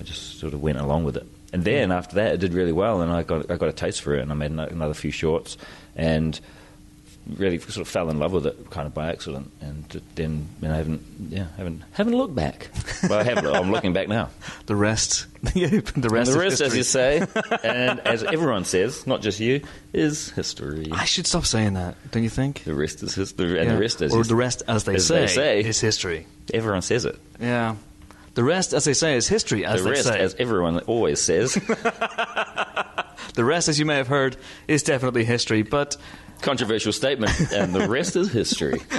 I 0.00 0.02
just 0.02 0.38
sort 0.40 0.54
of 0.54 0.62
went 0.62 0.78
along 0.78 1.04
with 1.04 1.16
it. 1.16 1.26
And 1.52 1.62
then 1.62 1.90
mm. 1.90 1.94
after 1.94 2.16
that, 2.16 2.34
it 2.34 2.40
did 2.40 2.54
really 2.54 2.72
well, 2.72 3.02
and 3.02 3.12
I 3.12 3.22
got 3.22 3.50
I 3.50 3.56
got 3.56 3.68
a 3.68 3.72
taste 3.72 4.00
for 4.00 4.14
it, 4.14 4.22
and 4.22 4.32
I 4.32 4.34
made 4.34 4.50
another 4.50 4.94
few 4.94 5.10
shorts, 5.10 5.56
and 5.94 6.40
really 7.38 7.58
sort 7.58 7.78
of 7.78 7.88
fell 7.88 8.10
in 8.10 8.18
love 8.18 8.32
with 8.32 8.46
it 8.46 8.70
kind 8.70 8.86
of 8.86 8.94
by 8.94 9.08
accident, 9.10 9.50
and 9.60 9.84
then 10.14 10.46
and 10.62 10.72
I 10.72 10.76
haven't 10.76 11.02
yeah 11.30 11.46
haven't 11.56 11.82
haven't 11.92 12.16
looked 12.16 12.34
back. 12.34 12.70
Well, 13.08 13.18
I 13.20 13.24
have. 13.24 13.44
I'm 13.44 13.70
looking 13.70 13.92
back 13.92 14.08
now. 14.08 14.30
the 14.64 14.74
rest. 14.74 15.26
the 15.42 15.68
rest. 15.70 15.94
And 15.94 16.02
the 16.02 16.08
rest, 16.38 16.62
as 16.62 16.74
you 16.74 16.82
say, 16.82 17.18
and 17.62 18.00
as 18.00 18.22
everyone 18.24 18.64
says, 18.64 19.06
not 19.06 19.20
just 19.20 19.40
you, 19.40 19.60
is 19.92 20.30
history. 20.30 20.88
I 20.90 21.04
should 21.04 21.26
stop 21.26 21.44
saying 21.44 21.74
that. 21.74 21.96
Don't 22.12 22.22
you 22.22 22.30
think? 22.30 22.64
The 22.64 22.74
rest 22.74 23.02
is 23.02 23.14
history, 23.14 23.58
and 23.58 23.68
Yeah. 23.68 23.74
the 23.74 23.80
rest 23.80 24.00
is 24.00 24.10
or 24.14 24.18
his- 24.18 24.28
the 24.28 24.36
rest, 24.36 24.62
as 24.66 24.84
they 24.84 24.94
as 24.94 25.06
say, 25.06 25.20
they 25.20 25.26
say. 25.26 25.60
is 25.64 25.80
history. 25.80 26.26
Everyone 26.54 26.80
says 26.80 27.04
it. 27.04 27.18
Yeah. 27.38 27.76
The 28.32 28.42
rest, 28.44 28.72
as 28.72 28.84
they 28.84 28.94
say, 28.94 29.16
is 29.16 29.28
history. 29.28 29.66
As 29.66 29.84
the 29.84 29.90
rest, 29.90 30.04
say. 30.08 30.18
as 30.18 30.34
everyone 30.38 30.78
always 30.80 31.20
says, 31.20 31.54
The 33.34 33.44
rest, 33.44 33.68
as 33.68 33.78
you 33.78 33.84
may 33.84 33.96
have 33.96 34.08
heard, 34.08 34.36
is 34.68 34.82
definitely 34.82 35.24
history. 35.24 35.62
But 35.62 35.96
controversial 36.40 36.92
statement, 36.92 37.52
and 37.52 37.74
the 37.74 37.88
rest 37.88 38.16
is 38.16 38.32
history. 38.32 38.80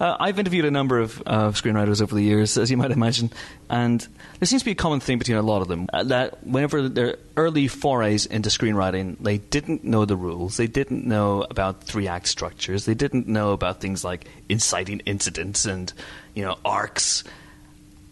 Uh, 0.00 0.16
I've 0.20 0.38
interviewed 0.38 0.64
a 0.64 0.70
number 0.70 0.98
of 0.98 1.22
uh, 1.24 1.48
screenwriters 1.48 2.02
over 2.02 2.14
the 2.14 2.22
years, 2.22 2.58
as 2.58 2.70
you 2.70 2.76
might 2.76 2.90
imagine, 2.90 3.32
and 3.70 4.06
there 4.38 4.46
seems 4.46 4.62
to 4.62 4.66
be 4.66 4.72
a 4.72 4.76
common 4.76 5.00
theme 5.00 5.18
between 5.18 5.38
a 5.38 5.42
lot 5.42 5.62
of 5.62 5.68
them 5.68 5.88
uh, 5.92 6.02
that 6.04 6.46
whenever 6.46 6.88
their 6.88 7.16
early 7.36 7.68
forays 7.68 8.26
into 8.26 8.50
screenwriting, 8.50 9.16
they 9.20 9.38
didn't 9.38 9.84
know 9.84 10.04
the 10.04 10.16
rules, 10.16 10.56
they 10.56 10.66
didn't 10.66 11.06
know 11.06 11.46
about 11.48 11.84
three 11.84 12.08
act 12.08 12.28
structures, 12.28 12.84
they 12.84 12.94
didn't 12.94 13.26
know 13.26 13.52
about 13.52 13.80
things 13.80 14.04
like 14.04 14.26
inciting 14.48 15.00
incidents 15.06 15.64
and 15.64 15.92
you 16.34 16.44
know 16.44 16.58
arcs. 16.64 17.24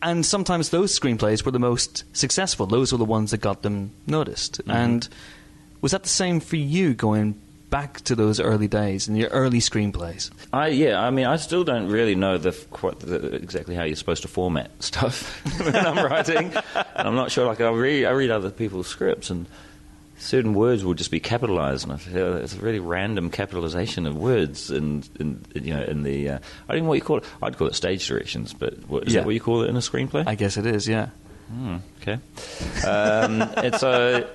And 0.03 0.25
sometimes 0.25 0.69
those 0.69 0.99
screenplays 0.99 1.45
were 1.47 1.51
the 1.53 1.59
most 1.59 2.05
successful. 2.15 2.67
Those 2.67 2.93
were 2.93 2.99
the 2.99 3.07
ones 3.07 3.31
that 3.31 3.39
got 3.39 3.63
them 3.63 3.93
noticed. 4.07 4.59
Mm-hmm. 4.59 4.71
And 4.71 5.09
was 5.85 5.93
that 5.93 6.03
the 6.03 6.09
same 6.09 6.41
for 6.41 6.57
you 6.57 6.95
going 6.95 7.39
back 7.69 8.01
to 8.01 8.15
those 8.15 8.41
early 8.41 8.69
days 8.69 9.07
and 9.07 9.19
your 9.19 9.29
early 9.29 9.59
screenplays? 9.59 10.31
I 10.51 10.69
yeah, 10.69 10.99
I 10.99 11.11
mean, 11.11 11.27
I 11.27 11.37
still 11.37 11.63
don't 11.63 11.89
really 11.89 12.15
know 12.15 12.39
the, 12.39 12.53
quite 12.71 13.01
the 13.01 13.35
exactly 13.35 13.75
how 13.75 13.83
you're 13.85 13.95
supposed 13.95 14.23
to 14.23 14.29
format 14.29 14.71
stuff 14.83 15.45
when 15.61 15.77
I'm 15.77 16.03
writing, 16.03 16.55
and 16.75 17.07
I'm 17.09 17.15
not 17.17 17.31
sure. 17.31 17.45
Like 17.45 17.61
I 17.61 17.69
read, 17.71 18.07
I 18.07 18.13
read 18.13 18.31
other 18.31 18.49
people's 18.51 18.87
scripts, 18.87 19.29
and 19.29 19.45
certain 20.17 20.55
words 20.55 20.87
will 20.87 20.95
just 20.95 21.11
be 21.11 21.21
capitalized, 21.21 21.85
and 21.85 21.93
I 21.93 21.99
feel 21.99 22.35
it's 22.39 22.55
a 22.57 22.61
really 22.61 22.79
random 22.81 23.29
capitalization 23.29 24.07
of 24.07 24.17
words, 24.17 24.71
and, 24.71 25.07
and 25.21 25.47
you 25.55 25.75
know, 25.75 25.83
in 25.83 26.03
the 26.03 26.31
uh, 26.31 26.39
I 26.67 26.73
don't 26.73 26.85
know 26.85 26.89
what 26.89 26.95
you 26.95 27.03
call 27.03 27.19
it. 27.19 27.25
I'd 27.43 27.59
call 27.59 27.67
it 27.67 27.75
stage 27.75 28.09
directions, 28.09 28.55
but 28.55 28.73
what, 28.89 29.07
is 29.07 29.13
Yeah. 29.13 29.21
that 29.21 29.27
what 29.27 29.35
you 29.35 29.41
call 29.41 29.65
it 29.65 29.69
in 29.69 29.77
a 29.77 29.81
screenplay? 29.81 30.27
I 30.27 30.35
guess 30.35 30.57
it 30.57 30.65
is, 30.65 30.89
yeah. 30.89 31.09
Hmm, 31.51 31.77
okay. 32.01 32.15
Um, 32.87 33.43
and 33.59 33.75
so, 33.75 34.27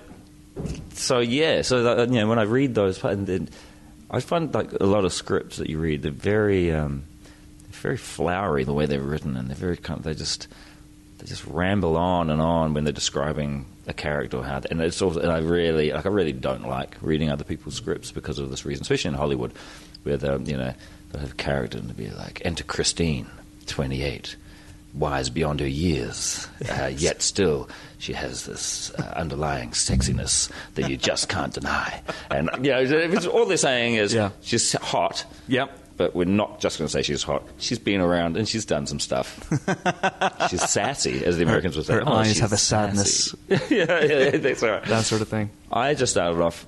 so 0.93 1.19
yeah. 1.19 1.61
So 1.61 1.83
that, 1.83 2.09
you 2.09 2.15
know, 2.19 2.27
when 2.27 2.39
I 2.39 2.43
read 2.43 2.75
those, 2.75 3.03
I 3.03 4.19
find 4.21 4.53
like 4.53 4.73
a 4.73 4.85
lot 4.85 5.05
of 5.05 5.13
scripts 5.13 5.57
that 5.57 5.69
you 5.69 5.79
read, 5.79 6.01
they're 6.01 6.11
very, 6.11 6.71
um, 6.71 7.03
they're 7.61 7.81
very 7.81 7.97
flowery 7.97 8.63
the 8.63 8.73
way 8.73 8.85
they're 8.85 8.99
written, 8.99 9.35
and 9.37 9.49
they're 9.49 9.55
very 9.55 9.77
kind. 9.77 9.99
Of, 9.99 10.05
they 10.05 10.13
just 10.13 10.47
they 11.19 11.25
just 11.27 11.45
ramble 11.45 11.97
on 11.97 12.29
and 12.29 12.41
on 12.41 12.73
when 12.73 12.83
they're 12.83 12.93
describing 12.93 13.65
a 13.87 13.93
character 13.93 14.37
or 14.37 14.43
how. 14.43 14.59
They, 14.59 14.69
and 14.69 14.81
it's 14.81 15.01
also, 15.01 15.19
and 15.19 15.31
I 15.31 15.39
really, 15.39 15.91
like, 15.91 16.05
I 16.05 16.09
really 16.09 16.33
don't 16.33 16.67
like 16.67 16.97
reading 17.01 17.29
other 17.29 17.43
people's 17.43 17.75
scripts 17.75 18.11
because 18.11 18.39
of 18.39 18.49
this 18.49 18.65
reason, 18.65 18.81
especially 18.81 19.09
in 19.09 19.15
Hollywood, 19.15 19.53
where 20.03 20.17
they, 20.17 20.51
you 20.51 20.57
know, 20.57 20.73
they 21.11 21.19
have 21.19 21.37
character 21.37 21.77
and 21.77 21.87
to 21.89 21.93
be 21.93 22.09
like, 22.09 22.41
enter 22.45 22.63
Christine, 22.63 23.27
twenty 23.65 24.01
eight 24.03 24.35
wise 24.93 25.29
beyond 25.29 25.59
her 25.59 25.67
years, 25.67 26.47
uh, 26.69 26.87
yet 26.87 27.21
still 27.21 27.69
she 27.97 28.13
has 28.13 28.45
this 28.45 28.91
uh, 28.95 29.13
underlying 29.15 29.71
sexiness 29.71 30.49
that 30.75 30.89
you 30.89 30.97
just 30.97 31.27
can't 31.29 31.53
deny. 31.53 32.01
And 32.31 32.49
you 32.61 32.71
know, 32.71 32.81
it's- 32.81 33.25
all 33.25 33.45
they're 33.45 33.57
saying 33.57 33.95
is 33.95 34.13
Yeah. 34.13 34.29
she's 34.41 34.71
hot. 34.73 35.25
Yep. 35.47 35.77
But 35.97 36.15
we're 36.15 36.23
not 36.23 36.61
just 36.61 36.77
going 36.77 36.87
to 36.87 36.91
say 36.93 37.01
she's 37.01 37.23
hot. 37.23 37.43
She's 37.57 37.77
been 37.77 37.99
around 37.99 38.37
and 38.37 38.47
she's 38.47 38.63
done 38.63 38.87
some 38.87 39.01
stuff. 39.01 39.37
she's 40.49 40.63
sassy, 40.69 41.25
as 41.25 41.35
the 41.35 41.43
Americans 41.43 41.75
would 41.75 41.85
say. 41.87 41.95
her 41.95 42.03
Oh, 42.07 42.13
eyes 42.13 42.39
have 42.39 42.53
a 42.53 42.57
sadness. 42.57 43.35
sassy. 43.49 43.75
yeah, 43.75 44.03
yeah, 44.05 44.29
that's 44.37 44.63
right. 44.63 44.81
That 44.85 45.03
sort 45.03 45.21
of 45.21 45.27
thing. 45.27 45.49
I 45.69 45.95
just 45.95 46.13
started 46.13 46.39
off 46.41 46.65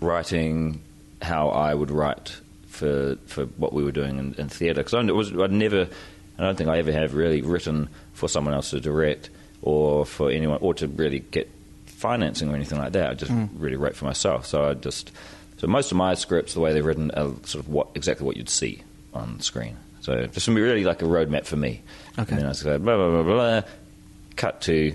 writing 0.00 0.80
how 1.22 1.48
I 1.50 1.72
would 1.74 1.90
write 1.92 2.36
for 2.68 3.16
for 3.26 3.44
what 3.46 3.72
we 3.72 3.84
were 3.84 3.92
doing 3.92 4.18
in, 4.18 4.34
in 4.34 4.48
theatre 4.48 4.82
because 4.82 4.94
I 4.94 5.02
was 5.12 5.32
I'd 5.32 5.52
never 5.52 5.88
I 6.38 6.42
don't 6.42 6.56
think 6.56 6.68
I 6.68 6.78
ever 6.78 6.92
have 6.92 7.14
really 7.14 7.42
written 7.42 7.88
for 8.12 8.28
someone 8.28 8.54
else 8.54 8.70
to 8.70 8.80
direct 8.80 9.30
or 9.62 10.04
for 10.04 10.30
anyone 10.30 10.58
or 10.60 10.74
to 10.74 10.88
really 10.88 11.20
get 11.20 11.50
financing 11.86 12.50
or 12.50 12.54
anything 12.54 12.78
like 12.78 12.92
that. 12.92 13.10
I 13.10 13.14
just 13.14 13.32
hmm. 13.32 13.46
really 13.56 13.76
wrote 13.76 13.96
for 13.96 14.04
myself. 14.04 14.46
So 14.46 14.64
I 14.68 14.74
just 14.74 15.12
so 15.58 15.66
most 15.66 15.90
of 15.90 15.96
my 15.96 16.14
scripts, 16.14 16.54
the 16.54 16.60
way 16.60 16.72
they're 16.72 16.82
written, 16.82 17.10
are 17.12 17.32
sort 17.44 17.64
of 17.64 17.68
what 17.68 17.88
exactly 17.94 18.26
what 18.26 18.36
you'd 18.36 18.50
see 18.50 18.82
on 19.12 19.40
screen. 19.40 19.76
So 20.00 20.26
just 20.26 20.44
to 20.46 20.54
be 20.54 20.60
really 20.60 20.84
like 20.84 21.00
a 21.00 21.06
roadmap 21.06 21.46
for 21.46 21.56
me. 21.56 21.82
Okay. 22.18 22.32
And 22.32 22.40
then 22.40 22.46
I 22.46 22.50
just 22.50 22.64
go 22.64 22.78
blah 22.78 22.96
blah 22.96 23.22
blah 23.22 23.22
blah. 23.22 23.62
Cut 24.36 24.60
to 24.62 24.94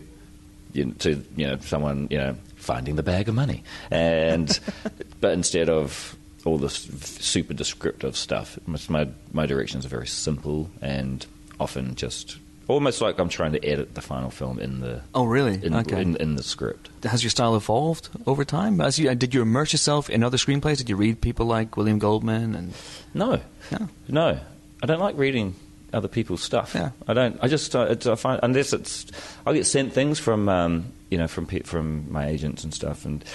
you 0.73 0.85
know, 0.85 0.91
to 0.99 1.25
you 1.35 1.47
know 1.47 1.57
someone 1.61 2.07
you 2.11 2.17
know 2.17 2.35
finding 2.57 2.95
the 2.95 3.03
bag 3.03 3.29
of 3.29 3.35
money, 3.35 3.63
and 3.89 4.59
but 5.21 5.33
instead 5.33 5.69
of 5.69 6.15
all 6.45 6.57
this 6.57 6.75
super 7.19 7.53
descriptive 7.53 8.15
stuff, 8.15 8.57
my 8.65 9.07
my 9.31 9.45
directions 9.45 9.85
are 9.85 9.89
very 9.89 10.07
simple 10.07 10.69
and 10.81 11.25
often 11.59 11.95
just 11.95 12.37
almost 12.67 13.01
like 13.01 13.17
I'm 13.19 13.29
trying 13.29 13.53
to 13.53 13.65
edit 13.65 13.95
the 13.95 14.01
final 14.01 14.29
film 14.29 14.59
in 14.59 14.79
the 14.79 15.01
Oh, 15.15 15.25
really? 15.25 15.59
in, 15.63 15.73
okay. 15.75 16.01
in, 16.01 16.15
in 16.17 16.35
the 16.35 16.43
script. 16.43 16.89
Has 17.03 17.23
your 17.23 17.31
style 17.31 17.55
evolved 17.55 18.09
over 18.27 18.45
time? 18.45 18.79
As 18.79 18.99
you, 18.99 19.13
did 19.15 19.33
you 19.33 19.41
immerse 19.41 19.73
yourself 19.73 20.07
in 20.09 20.23
other 20.23 20.37
screenplays? 20.37 20.77
Did 20.77 20.87
you 20.89 20.95
read 20.95 21.19
people 21.19 21.47
like 21.47 21.75
William 21.77 21.97
Goldman? 21.99 22.55
And 22.55 22.73
No, 23.13 23.39
No. 23.71 23.89
no, 24.07 24.39
I 24.83 24.85
don't 24.85 24.99
like 24.99 25.17
reading 25.17 25.55
other 25.91 26.07
people's 26.07 26.43
stuff. 26.43 26.73
Yeah. 26.75 26.91
I 27.07 27.13
don't. 27.15 27.39
I 27.41 27.47
just 27.47 27.75
uh, 27.75 27.87
it's, 27.89 28.05
I 28.05 28.13
find 28.15 28.39
unless 28.43 28.71
it's 28.73 29.07
I 29.45 29.53
get 29.53 29.65
sent 29.65 29.91
things 29.93 30.19
from 30.19 30.47
um, 30.47 30.85
you 31.09 31.17
know 31.17 31.27
from 31.27 31.47
from 31.47 32.11
my 32.11 32.27
agents 32.27 32.63
and 32.63 32.71
stuff, 32.73 33.05
and 33.05 33.25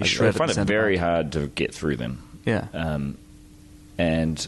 I, 0.00 0.04
I 0.04 0.30
find 0.32 0.50
it 0.50 0.56
very 0.64 0.96
hard 0.96 1.32
to 1.32 1.48
get 1.48 1.74
through 1.74 1.96
them. 1.96 2.22
Yeah, 2.48 2.66
Um, 2.74 3.16
and 3.98 4.46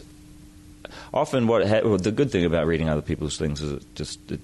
often, 1.13 1.47
what 1.47 1.67
ha- 1.67 1.81
well, 1.83 1.97
the 1.97 2.11
good 2.11 2.31
thing 2.31 2.45
about 2.45 2.65
reading 2.67 2.89
other 2.89 3.01
people's 3.01 3.37
things 3.37 3.61
is 3.61 3.71
it 3.73 3.83
just 3.95 4.19
it 4.31 4.39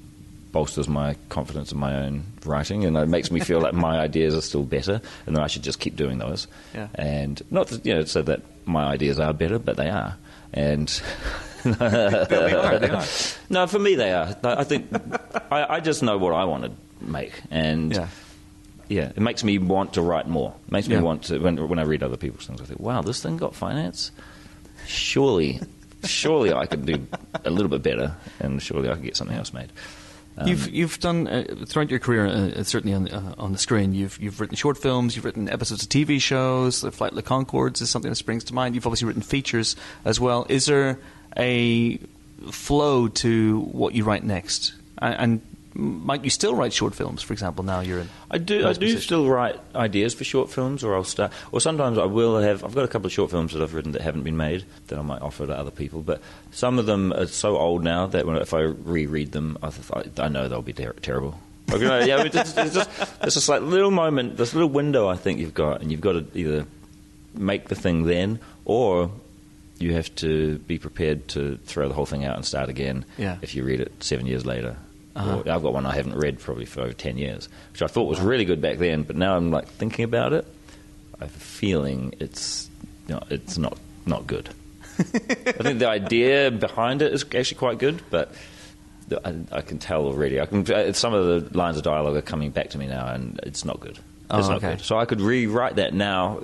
bolsters 0.51 0.87
my 0.87 1.15
confidence 1.29 1.71
in 1.71 1.77
my 1.77 1.93
own 2.05 2.23
writing, 2.45 2.85
and 2.85 2.95
it 2.97 3.07
makes 3.07 3.29
me 3.31 3.39
feel 3.39 3.59
like 3.59 3.73
my 3.73 3.99
ideas 4.07 4.33
are 4.35 4.41
still 4.41 4.63
better, 4.63 5.01
and 5.25 5.35
that 5.35 5.43
I 5.43 5.47
should 5.47 5.63
just 5.63 5.79
keep 5.79 5.95
doing 5.95 6.17
those. 6.19 6.47
Yeah. 6.73 6.87
And 6.95 7.41
not 7.51 7.67
that, 7.67 7.85
you 7.85 7.93
know 7.93 8.05
so 8.05 8.21
that 8.23 8.41
my 8.65 8.85
ideas 8.85 9.19
are 9.19 9.33
better, 9.33 9.59
but 9.59 9.75
they 9.77 9.89
are. 9.89 10.15
And 10.53 10.87
they 11.63 12.53
are. 12.53 12.79
They 12.79 12.89
are. 12.89 13.03
no, 13.49 13.67
for 13.67 13.79
me 13.79 13.95
they 13.95 14.11
are. 14.13 14.35
I 14.43 14.61
I 14.61 14.63
think 14.63 14.87
I, 15.51 15.75
I 15.75 15.79
just 15.79 16.01
know 16.03 16.17
what 16.17 16.33
I 16.33 16.45
want 16.45 16.63
to 16.65 16.71
make, 17.05 17.33
and 17.51 17.93
Yeah. 17.93 18.07
Yeah, 18.89 19.11
it 19.15 19.19
makes 19.19 19.43
me 19.43 19.57
want 19.57 19.93
to 19.93 20.01
write 20.01 20.27
more. 20.27 20.55
It 20.67 20.71
makes 20.71 20.87
me 20.87 20.97
want 20.97 21.23
to 21.23 21.39
when 21.39 21.67
when 21.67 21.79
I 21.79 21.83
read 21.83 22.03
other 22.03 22.17
people's 22.17 22.47
things. 22.47 22.61
I 22.61 22.65
think, 22.65 22.79
wow, 22.79 23.01
this 23.01 23.21
thing 23.21 23.37
got 23.37 23.55
finance. 23.55 24.11
Surely, 24.85 25.59
surely 26.03 26.53
I 26.53 26.65
could 26.65 26.85
do 26.85 27.05
a 27.43 27.49
little 27.49 27.69
bit 27.69 27.83
better, 27.83 28.15
and 28.39 28.61
surely 28.61 28.89
I 28.89 28.93
could 28.93 29.03
get 29.03 29.17
something 29.17 29.35
else 29.35 29.53
made. 29.53 29.71
Um, 30.37 30.47
you've 30.47 30.69
you've 30.69 30.99
done 30.99 31.27
uh, 31.27 31.43
throughout 31.65 31.89
your 31.89 31.99
career, 31.99 32.27
uh, 32.27 32.63
certainly 32.63 32.95
on 32.95 33.05
the, 33.05 33.15
uh, 33.15 33.33
on 33.37 33.51
the 33.51 33.57
screen. 33.57 33.93
You've 33.93 34.17
you've 34.21 34.39
written 34.39 34.55
short 34.55 34.77
films. 34.77 35.15
You've 35.15 35.25
written 35.25 35.49
episodes 35.49 35.83
of 35.83 35.89
TV 35.89 36.21
shows. 36.21 36.81
The 36.81 36.91
Flight 36.91 37.11
of 37.11 37.15
the 37.15 37.23
Conchords 37.23 37.81
is 37.81 37.89
something 37.89 38.09
that 38.09 38.15
springs 38.15 38.43
to 38.45 38.53
mind. 38.53 38.75
You've 38.75 38.85
obviously 38.85 39.07
written 39.07 39.23
features 39.23 39.75
as 40.05 40.19
well. 40.19 40.45
Is 40.47 40.67
there 40.67 40.99
a 41.35 41.97
flow 42.51 43.07
to 43.07 43.59
what 43.61 43.95
you 43.95 44.03
write 44.03 44.23
next? 44.23 44.73
And, 44.99 45.41
might 45.77 46.23
you 46.23 46.31
still 46.31 46.55
write 46.55 46.73
short 46.73 46.95
films, 46.95 47.21
for 47.21 47.33
example? 47.33 47.63
Now 47.63 47.81
you're 47.81 47.99
in. 47.99 48.09
I 48.31 48.39
do. 48.39 48.67
I 48.67 48.73
do 48.73 48.79
position. 48.79 49.01
still 49.01 49.29
write 49.29 49.59
ideas 49.75 50.15
for 50.15 50.23
short 50.23 50.49
films, 50.49 50.83
or 50.83 50.95
I'll 50.95 51.03
start. 51.03 51.31
Or 51.51 51.61
sometimes 51.61 51.99
I 51.99 52.05
will 52.05 52.39
have. 52.39 52.63
I've 52.63 52.73
got 52.73 52.83
a 52.83 52.87
couple 52.87 53.05
of 53.05 53.11
short 53.11 53.29
films 53.29 53.53
that 53.53 53.61
I've 53.61 53.75
written 53.75 53.91
that 53.91 54.01
haven't 54.01 54.23
been 54.23 54.37
made 54.37 54.65
that 54.87 54.97
I 54.97 55.03
might 55.03 55.21
offer 55.21 55.45
to 55.45 55.53
other 55.55 55.69
people. 55.71 56.01
But 56.01 56.19
some 56.51 56.79
of 56.79 56.87
them 56.87 57.13
are 57.13 57.27
so 57.27 57.57
old 57.57 57.83
now 57.83 58.07
that 58.07 58.25
when, 58.25 58.37
if 58.37 58.53
I 58.53 58.61
reread 58.61 59.33
them, 59.33 59.57
I, 59.61 59.69
th- 59.69 60.19
I 60.19 60.27
know 60.29 60.47
they'll 60.47 60.61
be 60.63 60.73
ter- 60.73 60.93
terrible. 60.93 61.39
Know, 61.69 61.99
yeah, 61.99 62.23
it's, 62.23 62.33
just, 62.33 62.57
it's 62.57 62.73
just 62.73 62.89
it's 63.21 63.33
just 63.35 63.49
like 63.49 63.61
little 63.61 63.91
moment, 63.91 64.37
this 64.37 64.53
little 64.53 64.69
window 64.69 65.07
I 65.07 65.17
think 65.17 65.39
you've 65.39 65.53
got, 65.53 65.81
and 65.81 65.91
you've 65.91 66.01
got 66.01 66.13
to 66.13 66.25
either 66.33 66.65
make 67.35 67.67
the 67.67 67.75
thing 67.75 68.05
then, 68.05 68.39
or 68.65 69.11
you 69.77 69.93
have 69.93 70.13
to 70.15 70.57
be 70.59 70.79
prepared 70.79 71.27
to 71.29 71.57
throw 71.65 71.87
the 71.87 71.93
whole 71.93 72.05
thing 72.05 72.25
out 72.25 72.35
and 72.35 72.45
start 72.45 72.69
again. 72.69 73.05
Yeah. 73.17 73.37
If 73.41 73.53
you 73.53 73.63
read 73.63 73.79
it 73.81 74.03
seven 74.03 74.25
years 74.25 74.45
later. 74.45 74.77
Uh-huh. 75.17 75.41
Or 75.45 75.51
I've 75.51 75.63
got 75.63 75.73
one 75.73 75.85
I 75.85 75.95
haven't 75.95 76.15
read 76.15 76.39
probably 76.39 76.65
for 76.65 76.81
over 76.81 76.93
10 76.93 77.17
years, 77.17 77.49
which 77.71 77.81
I 77.81 77.87
thought 77.87 78.03
was 78.07 78.19
really 78.21 78.45
good 78.45 78.61
back 78.61 78.77
then, 78.77 79.03
but 79.03 79.15
now 79.15 79.35
I'm 79.35 79.49
like 79.51 79.67
thinking 79.67 80.05
about 80.05 80.31
it, 80.33 80.45
I 81.19 81.25
have 81.25 81.35
a 81.35 81.39
feeling 81.39 82.13
it's, 82.19 82.69
you 83.07 83.15
know, 83.15 83.23
it's 83.29 83.57
not, 83.57 83.77
not 84.05 84.27
good. 84.27 84.49
I 84.99 85.03
think 85.63 85.79
the 85.79 85.87
idea 85.89 86.51
behind 86.51 87.01
it 87.01 87.13
is 87.13 87.23
actually 87.35 87.57
quite 87.57 87.79
good, 87.79 88.01
but 88.11 88.31
I, 89.25 89.35
I 89.51 89.61
can 89.61 89.79
tell 89.79 90.05
already. 90.05 90.39
I 90.39 90.45
can, 90.45 90.69
uh, 90.71 90.93
some 90.93 91.13
of 91.13 91.49
the 91.51 91.57
lines 91.57 91.77
of 91.77 91.83
dialogue 91.83 92.15
are 92.15 92.21
coming 92.21 92.51
back 92.51 92.69
to 92.71 92.77
me 92.77 92.87
now, 92.87 93.07
and 93.07 93.39
it's 93.43 93.63
not 93.65 93.79
good. 93.79 93.97
Oh, 94.29 94.39
It's 94.39 94.47
not 94.49 94.57
okay. 94.57 94.71
good. 94.75 94.81
So 94.81 94.97
I 94.99 95.05
could 95.05 95.21
rewrite 95.21 95.77
that 95.77 95.93
now 95.93 96.43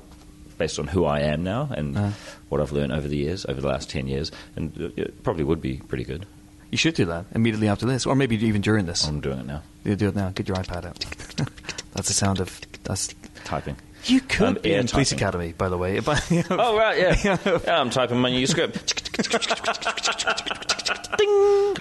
based 0.58 0.80
on 0.80 0.88
who 0.88 1.04
I 1.06 1.20
am 1.22 1.44
now 1.44 1.70
and 1.76 1.98
Uh. 1.98 2.10
what 2.50 2.62
I've 2.62 2.72
learned 2.72 2.94
over 2.94 3.08
the 3.08 3.18
years, 3.18 3.46
over 3.48 3.60
the 3.60 3.68
last 3.68 3.90
10 3.90 4.08
years, 4.08 4.32
and 4.56 4.72
it 4.96 5.22
probably 5.24 5.44
would 5.44 5.62
be 5.62 5.78
pretty 5.88 6.06
good. 6.06 6.26
You 6.74 6.78
should 6.78 6.96
do 6.96 7.06
that 7.06 7.26
immediately 7.36 7.68
after 7.68 7.86
this, 7.86 8.08
or 8.08 8.16
maybe 8.16 8.36
even 8.48 8.62
during 8.62 8.88
this. 8.88 9.06
I'm 9.08 9.22
doing 9.22 9.38
it 9.42 9.46
now. 9.46 9.62
You 9.84 9.96
do 9.96 10.08
it 10.08 10.16
now. 10.16 10.32
Get 10.32 10.48
your 10.48 10.58
iPad 10.58 10.86
out. 10.86 11.06
that's 11.94 12.08
the 12.08 12.16
sound 12.16 12.40
of 12.40 12.60
that's. 12.84 13.14
Typing. 13.46 13.76
You 14.06 14.22
could 14.22 14.42
Um, 14.48 14.54
be 14.56 14.74
in 14.74 14.80
air 14.80 14.84
Police. 14.88 15.12
Academy, 15.12 15.54
by 15.56 15.70
the 15.70 15.78
way. 15.78 16.00
But, 16.00 16.26
you 16.32 16.38
know, 16.50 16.58
Oh 16.60 16.76
right, 16.76 16.98
yeah. 17.24 17.38
yeah, 17.46 17.80
I'm 17.80 17.92
typing 17.92 18.18
my 18.18 18.32
new 18.32 18.48
script. 18.48 19.12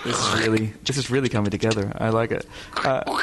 This 0.04 0.18
is 0.18 0.40
really, 0.40 0.75
this 0.84 0.96
is 0.99 1.11
really 1.11 1.28
coming 1.30 1.50
together. 1.50 1.90
I 1.96 2.11
like 2.11 2.30
it. 2.32 2.46
Uh, 2.84 3.22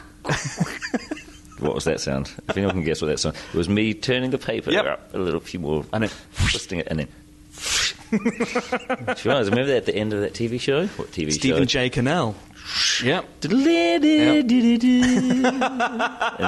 What 1.59 1.75
was 1.75 1.83
that 1.83 1.99
sound? 1.99 2.31
If 2.47 2.57
anyone 2.57 2.73
can 2.75 2.83
guess 2.83 2.99
what 3.01 3.09
that 3.09 3.19
sound, 3.19 3.35
it 3.53 3.57
was 3.57 3.69
me 3.69 3.93
turning 3.93 4.31
the 4.31 4.37
paper 4.39 4.71
Yep. 4.71 4.85
up 4.85 5.13
a 5.13 5.17
little 5.19 5.39
few 5.41 5.59
more 5.59 5.85
And 5.93 6.03
then 6.05 6.09
twisting 6.49 6.79
it, 6.79 6.87
and 6.89 6.99
then 6.99 7.07
Sure, 8.11 9.35
remember 9.43 9.65
that 9.65 9.77
at 9.77 9.85
the 9.85 9.95
end 9.95 10.13
of 10.13 10.21
that 10.21 10.33
TV 10.33 10.59
show? 10.59 10.87
What 10.87 11.11
TV 11.11 11.25
show? 11.25 11.31
Stephen 11.31 11.63
show? 11.63 11.79
J. 11.79 11.89
Cannell. 11.89 12.35
Yep. 13.03 13.25
and 13.43 13.53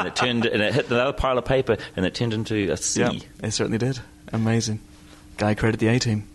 it 0.08 0.16
turned 0.16 0.46
and 0.46 0.62
it 0.62 0.74
hit 0.74 0.92
another 0.92 1.14
pile 1.14 1.38
of 1.38 1.46
paper 1.46 1.78
and 1.96 2.06
it 2.06 2.14
turned 2.14 2.34
into 2.34 2.72
a 2.72 2.78
C. 2.78 3.02
Yep. 3.02 3.14
It 3.44 3.52
certainly 3.52 3.78
did. 3.78 4.00
Amazing. 4.32 4.80
Guy 5.38 5.56
created 5.56 5.80
the 5.80 5.88
A 5.88 6.00
team. 6.00 6.28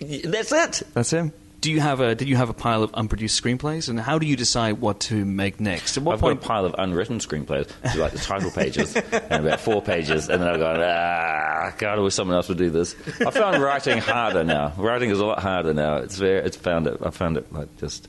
That's 0.00 0.52
it. 0.52 0.82
That's 0.94 1.10
him. 1.10 1.32
Do 1.60 1.72
you 1.72 1.80
have 1.80 2.00
a 2.00 2.14
Did 2.14 2.28
you 2.28 2.36
have 2.36 2.48
a 2.48 2.54
pile 2.54 2.82
of 2.82 2.90
unproduced 2.94 3.42
screenplays, 3.42 3.88
and 3.88 3.98
how 3.98 4.18
do 4.18 4.26
you 4.26 4.36
decide 4.36 4.80
what 4.80 5.00
to 5.00 5.24
make 5.24 5.58
next? 5.58 5.96
At 5.96 6.02
what 6.04 6.14
I've 6.14 6.20
got 6.20 6.26
a 6.26 6.30
point? 6.36 6.42
pile 6.42 6.64
of 6.64 6.74
unwritten 6.78 7.18
screenplays, 7.18 7.70
so 7.92 7.98
like 8.00 8.12
the 8.12 8.18
title 8.18 8.50
pages, 8.50 8.94
and 9.12 9.46
about 9.46 9.60
four 9.60 9.82
pages, 9.82 10.28
and 10.28 10.42
then 10.42 10.48
I've 10.48 10.60
gone, 10.60 10.80
ah, 10.80 11.72
God, 11.78 11.98
I 11.98 12.02
wish 12.02 12.14
someone 12.14 12.36
else 12.36 12.48
would 12.48 12.58
do 12.58 12.70
this. 12.70 12.94
I 13.20 13.30
found 13.30 13.62
writing 13.62 13.98
harder 13.98 14.44
now. 14.44 14.74
Writing 14.76 15.10
is 15.10 15.18
a 15.18 15.24
lot 15.24 15.40
harder 15.40 15.72
now. 15.74 15.96
It's 15.96 16.16
very, 16.16 16.38
it's 16.40 16.56
found 16.56 16.86
it. 16.86 16.98
I 17.02 17.10
found 17.10 17.36
it 17.36 17.52
like 17.52 17.74
just 17.78 18.06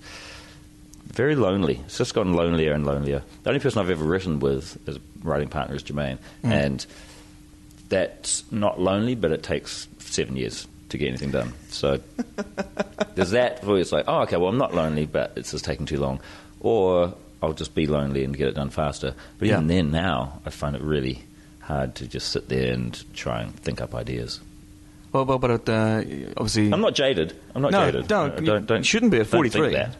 very 1.05 1.35
lonely. 1.35 1.81
It's 1.85 1.97
just 1.97 2.13
gotten 2.13 2.33
lonelier 2.33 2.73
and 2.73 2.85
lonelier. 2.85 3.23
The 3.43 3.49
only 3.49 3.59
person 3.59 3.79
I've 3.79 3.89
ever 3.89 4.03
written 4.03 4.39
with 4.39 4.77
as 4.87 4.97
a 4.97 5.01
writing 5.23 5.47
partner 5.47 5.75
is 5.75 5.83
Jemaine, 5.83 6.19
and 6.43 6.85
that's 7.89 8.43
not 8.51 8.79
lonely, 8.79 9.15
but 9.15 9.31
it 9.31 9.41
takes 9.41 9.87
seven 9.99 10.35
years 10.35 10.67
to 10.89 10.97
get 10.97 11.07
anything 11.09 11.31
done. 11.31 11.53
So 11.69 11.99
there's 13.15 13.31
that 13.31 13.63
where 13.63 13.77
it's 13.77 13.91
like, 13.91 14.05
oh, 14.07 14.21
okay, 14.21 14.37
well, 14.37 14.49
I'm 14.49 14.57
not 14.57 14.73
lonely, 14.73 15.05
but 15.05 15.33
it's 15.35 15.51
just 15.51 15.65
taking 15.65 15.85
too 15.85 15.99
long. 15.99 16.19
Or 16.59 17.13
I'll 17.41 17.53
just 17.53 17.75
be 17.75 17.87
lonely 17.87 18.23
and 18.23 18.35
get 18.35 18.47
it 18.47 18.55
done 18.55 18.69
faster. 18.69 19.13
But 19.37 19.47
even 19.47 19.67
then, 19.67 19.91
now, 19.91 20.41
I 20.45 20.49
find 20.49 20.75
it 20.75 20.81
really 20.81 21.23
hard 21.61 21.95
to 21.95 22.07
just 22.07 22.29
sit 22.31 22.47
there 22.49 22.73
and 22.73 23.03
try 23.15 23.41
and 23.41 23.53
think 23.59 23.81
up 23.81 23.93
ideas. 23.93 24.39
Well, 25.11 25.25
well, 25.25 25.37
but 25.39 25.67
uh, 25.69 26.03
obviously, 26.35 26.71
I'm 26.71 26.81
not 26.81 26.93
jaded. 26.95 27.35
I'm 27.55 27.61
not 27.61 27.71
No, 27.71 27.91
jaded. 27.91 28.09
no, 28.09 28.21
Uh, 28.25 28.39
you 28.39 28.45
don't, 28.45 28.65
don't, 28.65 28.83
shouldn't 28.83 29.11
be 29.11 29.19
at 29.19 29.29
don't 29.31 29.41
think 29.43 29.53
43. 29.53 29.73
that. 29.73 29.95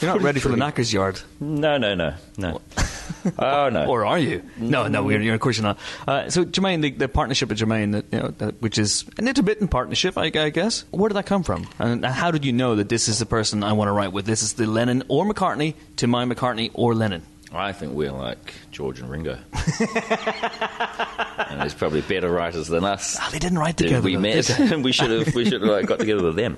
You're 0.00 0.12
not 0.12 0.22
ready 0.22 0.40
for 0.40 0.48
the 0.48 0.56
knacker's 0.56 0.92
yard, 0.92 1.20
No, 1.40 1.76
no, 1.78 1.94
no, 1.94 2.14
no. 2.38 2.60
oh, 3.38 3.68
no. 3.68 3.86
or 3.86 4.06
are 4.06 4.18
you? 4.18 4.42
No, 4.56 4.88
no, 4.88 5.02
we're, 5.02 5.20
you're, 5.20 5.34
of 5.34 5.40
course 5.40 5.58
you're 5.58 5.64
not. 5.64 5.78
Uh, 6.08 6.30
so, 6.30 6.44
Jemaine, 6.44 6.80
the, 6.80 6.90
the 6.90 7.08
partnership 7.08 7.48
with 7.50 7.58
Jemaine, 7.58 7.92
that, 7.92 8.06
you 8.10 8.18
know, 8.18 8.28
that, 8.38 8.62
which 8.62 8.78
is 8.78 9.04
an 9.18 9.28
intermittent 9.28 9.70
partnership, 9.70 10.16
I, 10.16 10.26
I 10.34 10.50
guess. 10.50 10.84
Where 10.90 11.08
did 11.08 11.16
that 11.16 11.26
come 11.26 11.42
from? 11.42 11.66
And 11.78 12.04
how 12.04 12.30
did 12.30 12.44
you 12.44 12.52
know 12.52 12.76
that 12.76 12.88
this 12.88 13.08
is 13.08 13.18
the 13.18 13.26
person 13.26 13.62
I 13.62 13.72
want 13.74 13.88
to 13.88 13.92
write 13.92 14.12
with? 14.12 14.24
This 14.26 14.42
is 14.42 14.54
the 14.54 14.66
Lennon 14.66 15.02
or 15.08 15.26
McCartney 15.26 15.74
to 15.96 16.06
my 16.06 16.24
McCartney 16.24 16.70
or 16.74 16.94
Lennon. 16.94 17.22
I 17.52 17.72
think 17.72 17.94
we're 17.94 18.12
like 18.12 18.54
George 18.70 19.00
and 19.00 19.10
Ringo. 19.10 19.32
and 19.80 21.60
there's 21.60 21.74
probably 21.74 22.00
better 22.02 22.30
writers 22.30 22.68
than 22.68 22.84
us. 22.84 23.16
Ah, 23.20 23.28
they 23.32 23.40
didn't 23.40 23.58
write 23.58 23.76
Did 23.76 23.88
together. 23.88 24.04
we 24.04 24.14
though, 24.14 24.20
met, 24.20 24.50
and 24.60 24.84
we 24.84 24.92
should 24.92 25.10
have 25.10 25.34
we 25.34 25.44
should 25.44 25.60
have 25.60 25.70
like, 25.70 25.86
got 25.86 25.98
together 25.98 26.22
with 26.22 26.36
them. 26.36 26.56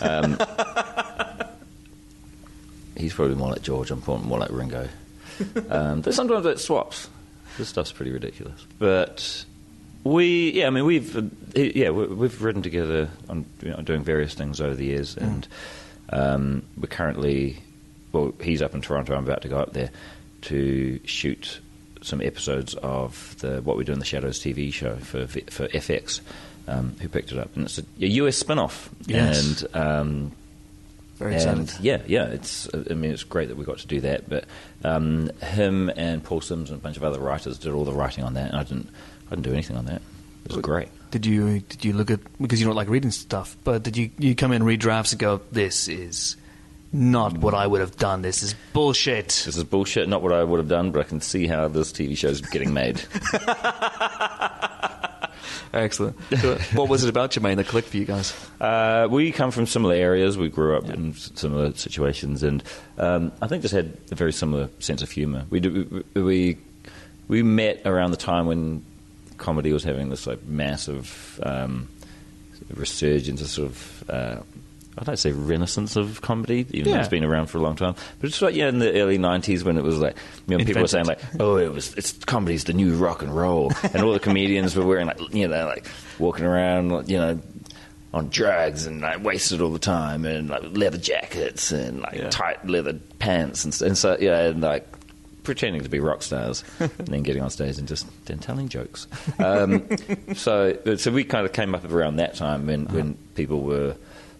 Um, 0.00 0.36
he's 2.96 3.14
probably 3.14 3.34
more 3.36 3.50
like 3.50 3.62
George. 3.62 3.90
I'm 3.90 4.00
probably 4.02 4.26
more 4.26 4.38
like 4.38 4.50
Ringo. 4.50 4.88
Um, 5.70 6.02
but 6.02 6.14
sometimes 6.14 6.44
it 6.46 6.60
swaps. 6.60 7.08
This 7.58 7.68
stuff's 7.68 7.90
pretty 7.90 8.12
ridiculous. 8.12 8.64
But 8.78 9.44
we, 10.04 10.52
yeah, 10.52 10.66
I 10.66 10.70
mean, 10.70 10.84
we've 10.84 11.16
uh, 11.16 11.22
yeah 11.54 11.90
we- 11.90 12.06
we've 12.06 12.40
ridden 12.42 12.62
together 12.62 13.08
on 13.28 13.44
you 13.62 13.70
know, 13.70 13.80
doing 13.82 14.04
various 14.04 14.34
things 14.34 14.60
over 14.60 14.74
the 14.74 14.84
years, 14.84 15.16
and 15.16 15.48
um, 16.10 16.62
we're 16.76 16.86
currently 16.86 17.58
well, 18.12 18.34
he's 18.42 18.60
up 18.62 18.74
in 18.74 18.82
Toronto. 18.82 19.16
I'm 19.16 19.24
about 19.24 19.42
to 19.42 19.48
go 19.48 19.58
up 19.58 19.72
there 19.72 19.90
to 20.42 21.00
shoot 21.06 21.60
some 22.02 22.20
episodes 22.20 22.74
of 22.74 23.34
the 23.40 23.62
What 23.62 23.76
We 23.78 23.84
Do 23.84 23.92
in 23.92 23.98
the 24.00 24.04
Shadows 24.04 24.38
TV 24.38 24.72
show 24.72 24.96
for 24.96 25.26
for 25.26 25.66
FX, 25.68 26.20
um, 26.68 26.94
who 27.00 27.08
picked 27.08 27.32
it 27.32 27.38
up, 27.38 27.56
and 27.56 27.64
it's 27.64 27.78
a, 27.78 27.84
a 28.00 28.06
US 28.06 28.36
spin-off. 28.36 28.90
Yes. 29.06 29.62
and 29.62 29.76
um, 29.76 30.32
Very 31.22 31.36
and 31.36 31.62
excited. 31.62 31.84
yeah, 31.84 32.02
yeah, 32.06 32.26
it's. 32.26 32.68
I 32.74 32.94
mean, 32.94 33.12
it's 33.12 33.24
great 33.24 33.48
that 33.48 33.56
we 33.56 33.64
got 33.64 33.78
to 33.78 33.86
do 33.86 34.00
that. 34.00 34.28
But 34.28 34.44
um, 34.84 35.30
him 35.40 35.90
and 35.96 36.22
Paul 36.22 36.40
Simms 36.40 36.70
and 36.70 36.78
a 36.78 36.82
bunch 36.82 36.96
of 36.96 37.04
other 37.04 37.20
writers 37.20 37.58
did 37.58 37.72
all 37.72 37.84
the 37.84 37.92
writing 37.92 38.24
on 38.24 38.34
that, 38.34 38.50
and 38.50 38.56
I 38.56 38.64
didn't. 38.64 38.88
I 39.26 39.30
didn't 39.30 39.44
do 39.44 39.52
anything 39.52 39.76
on 39.76 39.86
that. 39.86 40.02
It 40.44 40.52
was 40.52 40.62
great. 40.62 40.88
Did 41.10 41.26
you 41.26 41.60
did 41.60 41.84
you 41.84 41.92
look 41.92 42.10
at 42.10 42.20
because 42.40 42.60
you 42.60 42.66
don't 42.66 42.74
like 42.74 42.88
reading 42.88 43.10
stuff, 43.10 43.56
but 43.64 43.82
did 43.82 43.96
you 43.96 44.10
you 44.18 44.34
come 44.34 44.52
in 44.52 44.62
read 44.62 44.80
drafts 44.80 45.12
and 45.12 45.20
go, 45.20 45.40
this 45.52 45.88
is 45.88 46.36
not 46.92 47.38
what 47.38 47.54
I 47.54 47.66
would 47.66 47.80
have 47.80 47.96
done. 47.96 48.22
This 48.22 48.42
is 48.42 48.54
bullshit. 48.72 49.28
This 49.28 49.56
is 49.56 49.64
bullshit. 49.64 50.08
Not 50.08 50.22
what 50.22 50.32
I 50.32 50.44
would 50.44 50.58
have 50.58 50.68
done, 50.68 50.90
but 50.90 51.00
I 51.00 51.08
can 51.08 51.20
see 51.20 51.46
how 51.46 51.68
this 51.68 51.92
TV 51.92 52.16
show 52.16 52.28
is 52.28 52.40
getting 52.40 52.74
made. 52.74 53.02
Excellent. 55.72 56.16
So, 56.38 56.58
what 56.74 56.88
was 56.88 57.02
it 57.04 57.08
about 57.08 57.30
Jemaine 57.30 57.56
that 57.56 57.66
clicked 57.66 57.88
for 57.88 57.96
you 57.96 58.04
guys? 58.04 58.34
Uh, 58.60 59.08
we 59.10 59.32
come 59.32 59.50
from 59.50 59.66
similar 59.66 59.94
areas. 59.94 60.36
We 60.36 60.48
grew 60.48 60.76
up 60.76 60.88
in 60.88 61.14
similar 61.14 61.74
situations, 61.74 62.42
and 62.42 62.62
um, 62.98 63.32
I 63.40 63.46
think 63.46 63.62
just 63.62 63.74
had 63.74 63.96
a 64.10 64.14
very 64.14 64.32
similar 64.32 64.68
sense 64.80 65.02
of 65.02 65.10
humour. 65.10 65.46
We, 65.48 65.60
we 65.60 66.02
we 66.14 66.58
we 67.28 67.42
met 67.42 67.82
around 67.86 68.10
the 68.10 68.18
time 68.18 68.46
when 68.46 68.84
comedy 69.38 69.72
was 69.72 69.82
having 69.82 70.10
this 70.10 70.26
like 70.26 70.44
massive 70.44 71.40
um, 71.42 71.88
resurgence, 72.74 73.40
a 73.40 73.48
sort 73.48 73.70
of. 73.70 74.10
Uh, 74.10 74.36
Like 74.96 75.06
to 75.06 75.16
say 75.16 75.32
renaissance 75.32 75.96
of 75.96 76.20
comedy, 76.20 76.66
even 76.70 76.92
though 76.92 76.98
it's 77.00 77.08
been 77.08 77.24
around 77.24 77.46
for 77.46 77.58
a 77.58 77.62
long 77.62 77.76
time. 77.76 77.94
But 78.20 78.28
it's 78.28 78.42
like 78.42 78.54
yeah, 78.54 78.68
in 78.68 78.78
the 78.78 78.92
early 79.00 79.16
'90s 79.18 79.62
when 79.64 79.78
it 79.78 79.82
was 79.82 79.98
like, 79.98 80.16
you 80.46 80.58
know, 80.58 80.64
people 80.64 80.82
were 80.82 80.88
saying 80.88 81.06
like, 81.06 81.20
"Oh, 81.40 81.56
it 81.56 81.72
was 81.72 81.94
it's 81.94 82.12
comedy's 82.12 82.64
the 82.64 82.74
new 82.74 82.94
rock 82.96 83.22
and 83.22 83.34
roll," 83.34 83.72
and 83.94 84.02
all 84.02 84.12
the 84.12 84.20
comedians 84.28 84.76
were 84.76 84.84
wearing 84.84 85.06
like 85.06 85.18
you 85.34 85.48
know 85.48 85.66
like 85.66 85.86
walking 86.18 86.44
around 86.44 87.08
you 87.08 87.16
know 87.16 87.40
on 88.12 88.28
drugs 88.28 88.84
and 88.84 89.00
like 89.00 89.24
wasted 89.24 89.62
all 89.62 89.70
the 89.70 89.78
time 89.78 90.26
and 90.26 90.50
like 90.50 90.62
leather 90.76 90.98
jackets 90.98 91.72
and 91.72 92.00
like 92.02 92.14
Yeah. 92.16 92.28
tight 92.28 92.66
leather 92.66 92.92
pants 93.18 93.64
and, 93.64 93.80
and 93.80 93.96
so 93.96 94.18
yeah 94.20 94.40
and 94.48 94.60
like 94.60 94.86
pretending 95.44 95.82
to 95.82 95.88
be 95.88 95.98
rock 96.00 96.22
stars 96.22 96.62
and 96.78 96.90
then 97.08 97.22
getting 97.22 97.42
on 97.42 97.48
stage 97.48 97.78
and 97.78 97.88
just 97.88 98.06
then 98.26 98.38
telling 98.38 98.68
jokes. 98.68 99.06
Um, 99.38 99.88
so 100.34 100.76
so 100.96 101.10
we 101.10 101.24
kind 101.24 101.46
of 101.46 101.52
came 101.54 101.74
up 101.74 101.90
around 101.90 102.16
that 102.16 102.34
time 102.34 102.66
when 102.66 102.84
when 102.88 103.14
people 103.34 103.62
were 103.62 103.96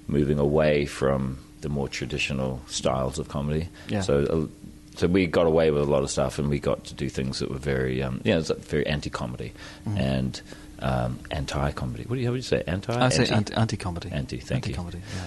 moving 0.09 0.39
away 0.39 0.87
from 0.87 1.39
the 1.61 1.69
more 1.69 1.89
traditional 1.89 2.61
styles 2.67 3.19
of 3.19 3.29
comedy. 3.29 3.69
Yeah. 3.89 4.01
So. 4.03 4.25
Uh, 4.25 4.47
so 4.95 5.07
we 5.07 5.27
got 5.27 5.47
away 5.47 5.71
with 5.71 5.81
a 5.83 5.87
lot 5.87 6.03
of 6.03 6.11
stuff, 6.11 6.39
and 6.39 6.51
we 6.51 6.59
got 6.59 6.85
to 6.85 6.95
do 6.95 7.09
things 7.09 7.39
that 7.39 7.51
were 7.51 7.57
very, 7.57 8.03
um, 8.03 8.21
yeah, 8.25 8.43
very 8.59 8.87
anti-comedy 8.87 9.55
and 9.87 10.39
um, 10.81 11.19
anti-comedy. 11.31 12.05
What 12.07 12.17
do 12.17 12.21
you, 12.21 12.27
how 12.27 12.33
would 12.33 12.37
you 12.37 12.43
say? 12.43 12.63
Anti? 12.67 12.93
I 12.93 13.09
say 13.09 13.23
Anti? 13.23 13.35
anti, 13.35 13.55
anti-comedy. 13.55 14.11
Anti. 14.13 14.37
Thank 14.37 14.67
anti-comedy, 14.67 14.99
Yeah. 14.99 15.25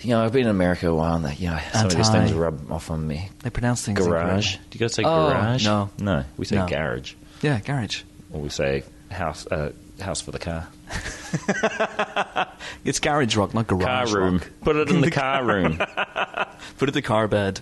You 0.00 0.10
know, 0.10 0.24
I've 0.24 0.32
been 0.32 0.44
in 0.44 0.48
America 0.48 0.88
a 0.88 0.94
while, 0.94 1.16
and 1.16 1.24
that, 1.26 1.38
you 1.38 1.50
know, 1.50 1.58
some 1.72 1.86
of 1.86 1.94
these 1.96 2.08
things 2.08 2.32
rub 2.32 2.72
off 2.72 2.90
on 2.90 3.06
me. 3.06 3.28
They 3.42 3.50
pronounce 3.50 3.84
things 3.84 3.98
Garage. 3.98 4.56
Do 4.56 4.60
you 4.72 4.80
guys 4.80 4.94
say 4.94 5.02
Oh, 5.04 5.28
garage? 5.28 5.64
no. 5.66 5.90
No, 5.98 6.24
we 6.38 6.46
say 6.46 6.56
No. 6.56 6.66
garage. 6.66 7.12
Yeah, 7.42 7.60
garage. 7.60 8.02
Or 8.32 8.40
we 8.40 8.48
say 8.48 8.84
house 9.10 9.46
uh, 9.48 9.72
house 10.00 10.20
for 10.20 10.30
the 10.32 10.38
car. 10.38 10.68
It's 12.84 13.00
garage 13.00 13.34
rock, 13.36 13.54
not 13.54 13.66
garage 13.66 13.84
car 14.12 14.20
room. 14.20 14.38
rock. 14.38 14.50
Put 14.62 14.76
it 14.76 14.90
in 14.90 15.00
the 15.00 15.10
car 15.22 15.42
room. 15.44 15.78
Put 16.78 16.88
it 16.88 16.88
in 16.88 16.92
the 16.94 17.02
car 17.02 17.28
bed, 17.28 17.60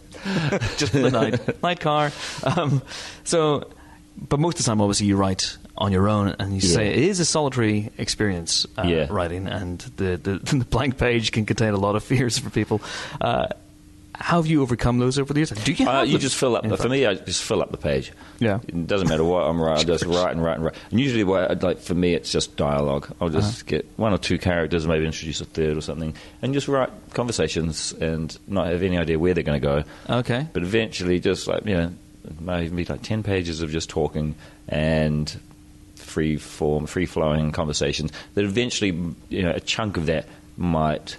just 0.76 0.92
for 0.92 0.98
the 0.98 1.10
night. 1.10 1.62
Night 1.62 1.78
car. 1.80 2.10
Um, 2.42 2.82
so, 3.24 3.70
but 4.16 4.40
most 4.40 4.58
of 4.58 4.64
the 4.64 4.70
time, 4.70 4.80
obviously, 4.80 5.06
you 5.06 5.16
write 5.16 5.56
on 5.78 5.92
your 5.92 6.08
own, 6.08 6.34
and 6.40 6.54
you 6.54 6.60
say 6.60 6.88
it 6.88 6.98
is 6.98 7.20
a 7.20 7.24
solitary 7.24 7.90
experience 7.98 8.66
uh, 8.76 8.82
Yeah. 8.82 9.06
writing, 9.10 9.46
and 9.46 9.78
the, 9.96 10.16
the 10.16 10.38
the 10.56 10.64
blank 10.64 10.98
page 10.98 11.30
can 11.32 11.46
contain 11.46 11.72
a 11.72 11.78
lot 11.78 11.94
of 11.94 12.02
fears 12.02 12.36
for 12.38 12.50
people. 12.50 12.80
Uh, 13.20 13.46
how 14.22 14.36
have 14.40 14.46
you 14.46 14.62
overcome 14.62 14.98
those 14.98 15.18
over 15.18 15.34
the 15.34 15.40
years? 15.40 15.50
Do 15.50 15.72
you? 15.72 15.86
Uh, 15.88 16.02
you 16.02 16.12
them, 16.12 16.20
just 16.20 16.36
fill 16.36 16.56
up. 16.56 16.64
in 16.64 16.76
For 16.76 16.88
me, 16.88 17.04
I 17.06 17.14
just 17.14 17.42
fill 17.42 17.60
up 17.60 17.70
the 17.72 17.76
page. 17.76 18.12
Yeah. 18.38 18.60
It 18.66 18.86
doesn't 18.86 19.08
matter 19.08 19.24
what 19.24 19.42
I'm 19.42 19.60
writing. 19.60 19.84
I 19.90 19.94
just 19.96 20.04
write 20.04 20.30
and 20.30 20.42
write 20.42 20.54
and 20.56 20.64
write. 20.64 20.74
And 20.90 21.00
usually, 21.00 21.24
what 21.24 21.50
I'd 21.50 21.62
like 21.62 21.80
for 21.80 21.94
me, 21.94 22.14
it's 22.14 22.30
just 22.30 22.56
dialogue. 22.56 23.12
I'll 23.20 23.28
just 23.28 23.62
Uh-huh. 23.62 23.68
get 23.78 23.86
one 23.96 24.12
or 24.12 24.18
two 24.18 24.38
characters, 24.38 24.86
maybe 24.86 25.04
introduce 25.04 25.40
a 25.40 25.44
third 25.44 25.76
or 25.76 25.80
something, 25.80 26.14
and 26.40 26.54
just 26.54 26.68
write 26.68 26.90
conversations 27.14 27.92
and 28.00 28.36
not 28.46 28.68
have 28.68 28.82
any 28.82 28.96
idea 28.96 29.18
where 29.18 29.34
they're 29.34 29.42
going 29.42 29.60
to 29.60 29.66
go. 29.66 29.84
Okay. 30.20 30.46
But 30.52 30.62
eventually, 30.62 31.18
just 31.20 31.48
like 31.48 31.66
you 31.66 31.74
know, 31.74 31.92
it 32.24 32.40
might 32.40 32.62
even 32.64 32.76
be 32.76 32.84
like 32.84 33.02
ten 33.02 33.22
pages 33.24 33.60
of 33.60 33.70
just 33.70 33.90
talking 33.90 34.36
and 34.68 35.36
free 35.96 36.36
form, 36.36 36.86
free 36.86 37.06
flowing 37.06 37.50
conversations. 37.52 38.12
That 38.34 38.44
eventually, 38.44 38.90
you 39.30 39.42
know, 39.42 39.50
a 39.50 39.60
chunk 39.60 39.96
of 39.96 40.06
that 40.06 40.26
might 40.56 41.16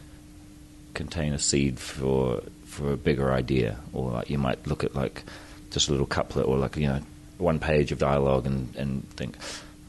contain 0.93 1.33
a 1.33 1.39
seed 1.39 1.79
for 1.79 2.41
for 2.73 2.91
a 2.91 2.97
bigger 2.97 3.31
idea, 3.31 3.77
or 3.93 4.11
like 4.11 4.29
you 4.29 4.37
might 4.37 4.65
look 4.67 4.83
at 4.83 4.95
like 4.95 5.23
just 5.71 5.87
a 5.87 5.91
little 5.91 6.05
couplet 6.05 6.45
or 6.47 6.57
like 6.57 6.75
you 6.77 6.87
know 6.87 6.99
one 7.37 7.59
page 7.59 7.91
of 7.91 7.99
dialogue 7.99 8.45
and 8.45 8.75
and 8.75 9.07
think 9.11 9.37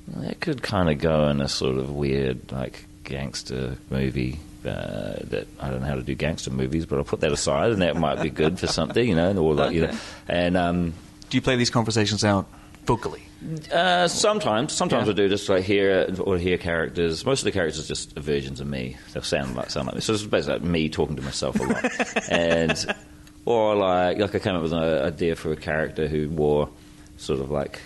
"Well, 0.06 0.26
that 0.26 0.40
could 0.40 0.62
kind 0.62 0.90
of 0.90 0.98
go 0.98 1.28
in 1.28 1.40
a 1.40 1.48
sort 1.48 1.78
of 1.78 1.90
weird 1.90 2.52
like 2.52 2.86
gangster 3.04 3.76
movie. 3.90 4.38
Uh, 4.64 5.20
that 5.24 5.46
I 5.60 5.68
don't 5.68 5.82
know 5.82 5.86
how 5.86 5.94
to 5.94 6.02
do 6.02 6.14
gangster 6.14 6.50
movies, 6.50 6.86
but 6.86 6.96
I'll 6.96 7.04
put 7.04 7.20
that 7.20 7.32
aside, 7.32 7.72
and 7.72 7.82
that 7.82 7.96
might 7.96 8.22
be 8.22 8.30
good 8.30 8.58
for 8.58 8.66
something, 8.66 9.06
you 9.06 9.14
know, 9.14 9.36
or 9.36 9.52
like 9.52 9.72
you 9.72 9.88
know, 9.88 9.98
and 10.26 10.56
um, 10.56 10.94
Do 11.28 11.36
you 11.36 11.42
play 11.42 11.56
these 11.56 11.68
conversations 11.68 12.24
out 12.24 12.46
vocally. 12.86 13.22
Uh, 13.72 14.08
sometimes, 14.08 14.72
sometimes 14.72 15.08
I 15.08 15.12
do 15.12 15.28
just 15.28 15.48
like 15.48 15.64
hear 15.64 16.14
or 16.20 16.38
hear 16.38 16.56
characters. 16.56 17.26
Most 17.26 17.40
of 17.40 17.44
the 17.44 17.52
characters 17.52 17.84
are 17.84 17.88
just 17.88 18.16
versions 18.16 18.60
of 18.60 18.66
me. 18.66 18.96
They'll 19.12 19.22
sound 19.22 19.56
like 19.56 19.70
sound 19.70 19.86
like 19.86 19.96
me. 19.96 20.00
So 20.00 20.14
it's 20.14 20.22
basically 20.22 20.54
like 20.54 20.62
me 20.62 20.88
talking 20.88 21.16
to 21.16 21.22
myself 21.22 21.60
a 21.60 21.62
lot, 21.64 22.28
and 22.30 22.96
or 23.44 23.74
like 23.74 24.18
like 24.18 24.34
I 24.34 24.38
came 24.38 24.54
up 24.54 24.62
with 24.62 24.72
an 24.72 24.82
idea 24.82 25.36
for 25.36 25.52
a 25.52 25.56
character 25.56 26.08
who 26.08 26.30
wore 26.30 26.70
sort 27.16 27.40
of 27.40 27.50
like 27.50 27.80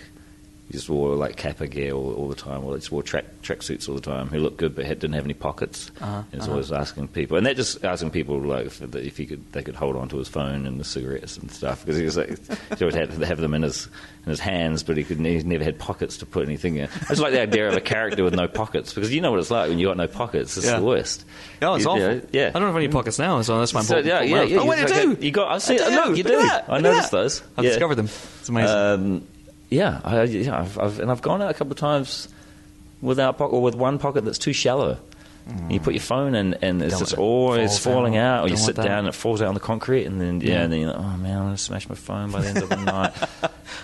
he 0.69 0.73
just 0.73 0.87
wore 0.89 1.15
like 1.15 1.35
kappa 1.35 1.67
gear 1.67 1.93
all, 1.93 2.13
all 2.13 2.27
the 2.29 2.35
time, 2.35 2.63
or 2.63 2.73
he 2.73 2.79
just 2.79 2.91
wore 2.91 3.01
track 3.03 3.25
track 3.41 3.61
suits 3.63 3.89
all 3.89 3.95
the 3.95 4.01
time. 4.01 4.27
Who 4.27 4.37
looked 4.39 4.57
good 4.57 4.75
but 4.75 4.85
had, 4.85 4.99
didn't 4.99 5.15
have 5.15 5.25
any 5.25 5.33
pockets. 5.33 5.89
Uh-huh, 5.99 6.23
and 6.31 6.41
he's 6.41 6.47
always 6.49 6.71
asking 6.71 7.07
people, 7.09 7.37
and 7.37 7.45
they're 7.45 7.53
just 7.55 7.83
asking 7.83 8.11
people 8.11 8.39
like 8.39 8.67
if, 8.67 8.81
if 8.95 9.17
he 9.17 9.25
could 9.25 9.51
they 9.51 9.63
could 9.63 9.75
hold 9.75 9.95
on 9.95 10.07
to 10.09 10.17
his 10.17 10.27
phone 10.27 10.65
and 10.67 10.79
the 10.79 10.83
cigarettes 10.83 11.37
and 11.37 11.51
stuff 11.51 11.83
because 11.83 11.97
he 11.97 12.05
was 12.05 12.17
like 12.17 12.29
he 12.77 12.83
always 12.85 12.95
had 12.95 13.11
to 13.11 13.25
have 13.25 13.39
them 13.39 13.53
in 13.55 13.63
his 13.63 13.87
in 14.25 14.29
his 14.29 14.39
hands, 14.39 14.83
but 14.83 14.95
he 14.95 15.03
could 15.03 15.17
he 15.19 15.41
never 15.43 15.63
had 15.63 15.79
pockets 15.79 16.17
to 16.17 16.25
put 16.25 16.45
anything 16.45 16.75
in. 16.75 16.87
I 17.01 17.05
just 17.09 17.21
like 17.21 17.33
the 17.33 17.41
idea 17.41 17.67
of 17.67 17.75
a 17.75 17.81
character 17.81 18.23
with 18.23 18.35
no 18.35 18.47
pockets 18.47 18.93
because 18.93 19.11
you 19.13 19.21
know 19.21 19.31
what 19.31 19.39
it's 19.39 19.49
like 19.51 19.69
when 19.69 19.79
you 19.79 19.87
got 19.87 19.97
no 19.97 20.07
pockets. 20.07 20.55
It's 20.55 20.67
Yeah. 20.67 20.77
the 20.79 20.85
worst. 20.85 21.25
Oh, 21.61 21.73
it's 21.75 21.83
You- 21.85 21.89
awful. 21.91 22.01
Yeah, 22.13 22.19
yeah. 22.31 22.47
I 22.53 22.59
don't 22.59 22.67
have 22.67 22.75
any 22.75 22.89
pockets 22.89 23.17
now, 23.17 23.41
so 23.41 23.57
that's 23.59 23.73
my 23.73 23.81
So, 23.81 23.97
important. 23.97 24.29
yeah, 24.29 24.37
yeah, 24.37 24.43
yeah. 24.43 24.59
Oh, 24.59 24.65
wait, 24.65 24.79
I 24.91 25.01
you- 25.01 25.15
do. 25.15 25.25
You 25.25 25.31
got. 25.31 25.51
I 25.51 25.57
see. 25.57 25.79
I 25.79 25.89
do. 25.89 25.95
Look, 25.95 26.17
you 26.17 26.23
Look 26.23 26.33
do. 26.33 26.39
at 26.41 26.67
that. 26.67 26.73
I 26.73 26.79
noticed 26.79 27.11
those. 27.11 27.41
I've 27.57 27.63
Yeah. 27.65 27.71
discovered 27.71 27.95
them. 27.95 28.05
It's 28.05 28.49
amazing. 28.49 28.75
Um, 28.77 29.27
yeah, 29.69 30.01
I, 30.03 30.23
yeah 30.23 30.59
I've, 30.59 30.77
I've, 30.79 30.99
and 30.99 31.11
I've 31.11 31.21
gone 31.21 31.41
out 31.41 31.51
a 31.51 31.53
couple 31.53 31.71
of 31.71 31.77
times 31.77 32.27
without 33.01 33.37
pocket 33.37 33.53
or 33.53 33.61
with 33.61 33.75
one 33.75 33.97
pocket 33.99 34.25
that's 34.25 34.37
too 34.39 34.53
shallow. 34.53 34.97
You 35.67 35.79
put 35.79 35.95
your 35.95 36.01
phone 36.01 36.35
in, 36.35 36.53
and 36.61 36.79
it's 36.79 36.91
Don't 36.91 36.99
just 36.99 37.13
it. 37.13 37.17
always 37.17 37.79
falling 37.79 38.17
out. 38.17 38.41
out. 38.41 38.45
Or 38.45 38.49
you 38.49 38.57
sit 38.57 38.75
down, 38.75 38.99
and 38.99 39.07
it 39.07 39.15
falls 39.15 39.41
out 39.41 39.47
on 39.47 39.55
the 39.55 39.59
concrete, 39.59 40.05
and 40.05 40.21
then 40.21 40.41
yeah, 40.41 40.47
Yeah. 40.51 40.61
and 40.61 40.71
then 40.73 40.79
you're 40.81 40.91
like, 40.91 40.99
oh 40.99 41.17
man, 41.17 41.37
I'm 41.39 41.43
gonna 41.45 41.57
smash 41.57 41.89
my 41.89 41.95
phone 41.95 42.29
by 42.29 42.41
the 42.41 42.49
end 42.49 42.57
of 42.59 42.69
the 42.69 42.75
night. 42.83 43.13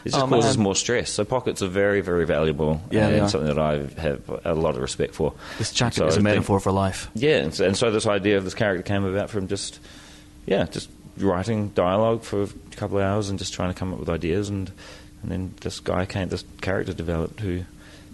It 0.04 0.12
just 0.12 0.15
Oh, 0.24 0.28
causes 0.28 0.58
man. 0.58 0.63
more 0.63 0.76
stress. 0.76 1.10
So 1.10 1.26
pockets 1.26 1.63
are 1.63 1.67
very, 1.67 2.02
very 2.02 2.28
valuable, 2.28 2.82
Yeah, 2.91 3.08
and 3.08 3.28
something 3.32 3.48
that 3.48 3.58
I 3.58 3.78
have 4.00 4.21
a 4.45 4.54
lot 4.54 4.76
of 4.76 4.82
respect 4.82 5.15
for. 5.15 5.34
this 5.58 5.71
jacket 5.74 5.95
So 5.95 6.06
is 6.06 6.13
a 6.13 6.17
think- 6.17 6.24
metaphor 6.26 6.60
for 6.60 6.71
life. 6.71 7.10
yeah, 7.15 7.38
and 7.38 7.52
so, 7.52 7.65
and 7.65 7.76
so 7.76 7.89
this 7.89 8.06
idea 8.06 8.38
of 8.38 8.43
this 8.43 8.54
character 8.54 8.84
came 8.84 9.04
about 9.04 9.32
from 9.32 9.48
just, 9.48 9.80
yeah, 10.45 10.65
just 10.65 10.88
writing 11.17 11.69
dialogue 11.69 12.21
for 12.21 12.43
a 12.43 12.48
couple 12.76 12.98
of 13.00 13.04
hours 13.04 13.32
and 13.32 13.39
just 13.39 13.56
trying 13.56 13.74
to 13.74 13.80
come 13.80 13.91
up 13.91 14.00
with 14.00 14.10
ideas, 14.10 14.50
and 14.50 14.71
and 15.25 15.31
then 15.31 15.53
this 15.61 15.79
guy 15.79 16.05
came, 16.05 16.29
this 16.29 16.43
character 16.61 16.93
developed 16.93 17.39
who 17.39 17.63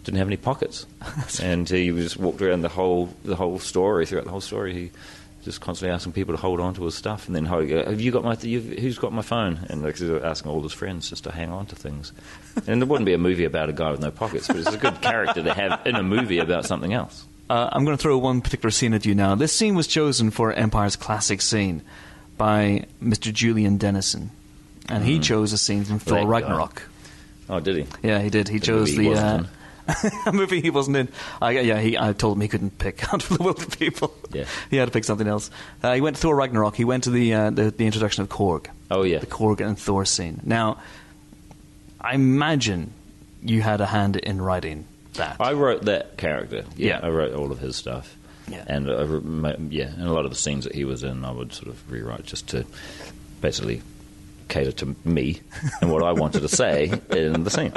didn't 0.06 0.18
have 0.18 0.28
any 0.28 0.38
pockets, 0.38 0.86
and 1.42 1.68
he 1.68 1.92
was 1.92 2.16
walked 2.16 2.42
around 2.42 2.62
the 2.62 2.70
whole 2.70 3.14
the 3.26 3.36
whole 3.36 3.60
story 3.60 4.06
throughout 4.06 4.24
the 4.24 4.32
whole 4.32 4.40
story. 4.40 4.74
He 4.74 4.92
just 5.44 5.60
constantly 5.60 5.94
asking 5.94 6.14
people 6.14 6.34
to 6.34 6.40
hold 6.40 6.62
on 6.62 6.74
to 6.76 6.86
his 6.86 6.96
stuff, 6.96 7.28
and 7.28 7.36
then 7.36 7.46
have 7.46 8.00
you 8.00 8.12
got 8.12 8.24
my 8.24 8.38
you've, 8.42 8.80
who's 8.80 8.98
got 8.98 9.12
my 9.12 9.22
phone? 9.22 9.60
And 9.70 9.84
like 9.84 9.98
he 9.98 10.06
was 10.06 10.24
asking 10.24 10.52
all 10.52 10.62
his 10.64 10.72
friends 10.72 11.10
just 11.10 11.26
to 11.26 11.32
hang 11.34 11.52
on 11.52 11.66
to 11.68 11.76
things. 11.76 12.14
And 12.68 12.82
there 12.82 12.88
wouldn't 12.88 13.06
be 13.06 13.14
a 13.14 13.18
movie 13.18 13.46
about 13.46 13.70
a 13.70 13.74
guy 13.74 13.92
with 13.92 14.00
no 14.00 14.12
pockets, 14.12 14.48
but 14.48 14.56
it's 14.58 14.74
a 14.74 14.78
good 14.78 15.02
character 15.02 15.44
to 15.44 15.54
have 15.54 15.82
in 15.86 15.96
a 15.96 16.04
movie 16.04 16.40
about 16.40 16.66
something 16.66 16.94
else. 16.94 17.26
Uh, 17.50 17.70
I'm 17.72 17.84
going 17.86 17.98
to 17.98 18.02
throw 18.02 18.18
one 18.18 18.42
particular 18.42 18.72
scene 18.72 18.94
at 18.94 19.06
you 19.06 19.16
now. 19.16 19.36
This 19.36 19.52
scene 19.52 19.76
was 19.76 19.88
chosen 19.88 20.32
for 20.32 20.54
Empire's 20.54 20.96
classic 20.96 21.42
scene 21.42 21.82
by 22.38 22.86
Mr. 23.04 23.34
Julian 23.34 23.78
Dennison, 23.78 24.32
and 24.90 25.04
he 25.04 25.20
chose 25.20 25.54
a 25.54 25.58
scene 25.58 25.84
from 25.86 26.00
Thor 26.00 26.26
Ragnarok. 26.28 26.76
guy. 26.76 26.82
Oh, 27.52 27.60
did 27.60 27.76
he? 27.76 27.86
Yeah, 28.08 28.20
he 28.20 28.30
did. 28.32 28.48
He 28.48 28.58
The 28.60 28.66
chose 28.66 28.96
the 28.96 29.14
uh, 29.14 29.44
a 30.26 30.32
movie 30.32 30.62
he 30.62 30.70
wasn't 30.70 30.96
in. 30.98 31.10
Uh, 31.42 31.50
yeah, 31.50 31.80
he, 31.80 31.98
I 31.98 32.14
told 32.14 32.38
him 32.38 32.42
he 32.42 32.48
couldn't 32.48 32.78
pick 32.80 33.04
out 33.14 33.22
of 33.24 33.30
the 33.38 33.44
Wilderpeople. 33.44 34.12
Yeah. 34.34 34.46
he 34.70 34.78
had 34.78 34.86
to 34.86 34.92
pick 34.92 35.04
something 35.04 35.28
else. 35.28 35.52
Uh, 35.84 35.94
he 35.94 36.02
went 36.02 36.16
to 36.16 36.22
Thor 36.22 36.36
Ragnarok. 36.36 36.76
He 36.76 36.86
went 36.86 37.04
to 37.04 37.10
the, 37.12 37.34
uh, 37.34 37.50
the 37.50 37.72
the 37.72 37.86
introduction 37.86 38.22
of 38.24 38.30
Korg. 38.30 38.68
Oh, 38.90 39.04
yeah. 39.04 39.20
the 39.20 39.26
Korg 39.28 39.60
and 39.60 39.78
Thor 39.78 40.06
scene. 40.06 40.40
Now, 40.44 40.78
I 42.00 42.14
imagine 42.16 42.94
you 43.44 43.62
had 43.62 43.82
a 43.82 43.86
hand 43.86 44.16
in 44.18 44.42
writing 44.42 44.86
that. 45.16 45.38
I 45.40 45.54
wrote 45.54 45.84
that 45.86 46.16
character. 46.18 46.64
Yeah, 46.78 46.88
Yeah. 46.88 47.00
I 47.04 47.10
wrote 47.10 47.34
all 47.34 47.52
of 47.52 47.60
his 47.60 47.76
stuff. 47.76 48.16
Yeah. 48.48 48.64
and 48.68 48.90
I, 48.90 49.56
yeah, 49.70 49.88
and 49.88 50.04
a 50.08 50.12
lot 50.14 50.26
of 50.26 50.32
the 50.32 50.38
scenes 50.38 50.66
that 50.66 50.76
he 50.76 50.84
was 50.84 51.04
in, 51.04 51.24
I 51.26 51.32
would 51.32 51.54
sort 51.54 51.68
of 51.70 51.92
rewrite 51.92 52.26
just 52.26 52.50
to 52.50 52.66
basically 53.40 53.82
cater 54.52 54.72
to 54.72 54.96
me 55.04 55.42
and 55.82 55.92
what 55.92 56.04
I 56.04 56.12
wanted 56.12 56.42
to 56.42 56.48
say 56.48 56.92
in 57.10 57.44
the 57.44 57.50
scene. 57.50 57.74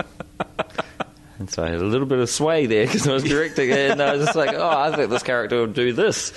And 1.39 1.51
so 1.51 1.65
I 1.65 1.69
had 1.69 1.81
a 1.81 1.85
little 1.85 2.07
bit 2.07 2.19
of 2.19 2.29
sway 2.29 2.67
there 2.67 2.87
because 2.87 3.09
I 3.09 3.13
was 3.13 3.25
directing 3.25 3.71
it, 3.71 3.93
and 3.93 4.03
I 4.03 4.15
was 4.15 4.27
just 4.27 4.37
like, 4.37 4.55
"Oh, 4.55 4.69
I 4.69 4.95
think 4.95 5.11
this 5.11 5.23
character 5.23 5.61
would 5.61 5.75
do 5.75 5.93
this," 5.93 6.33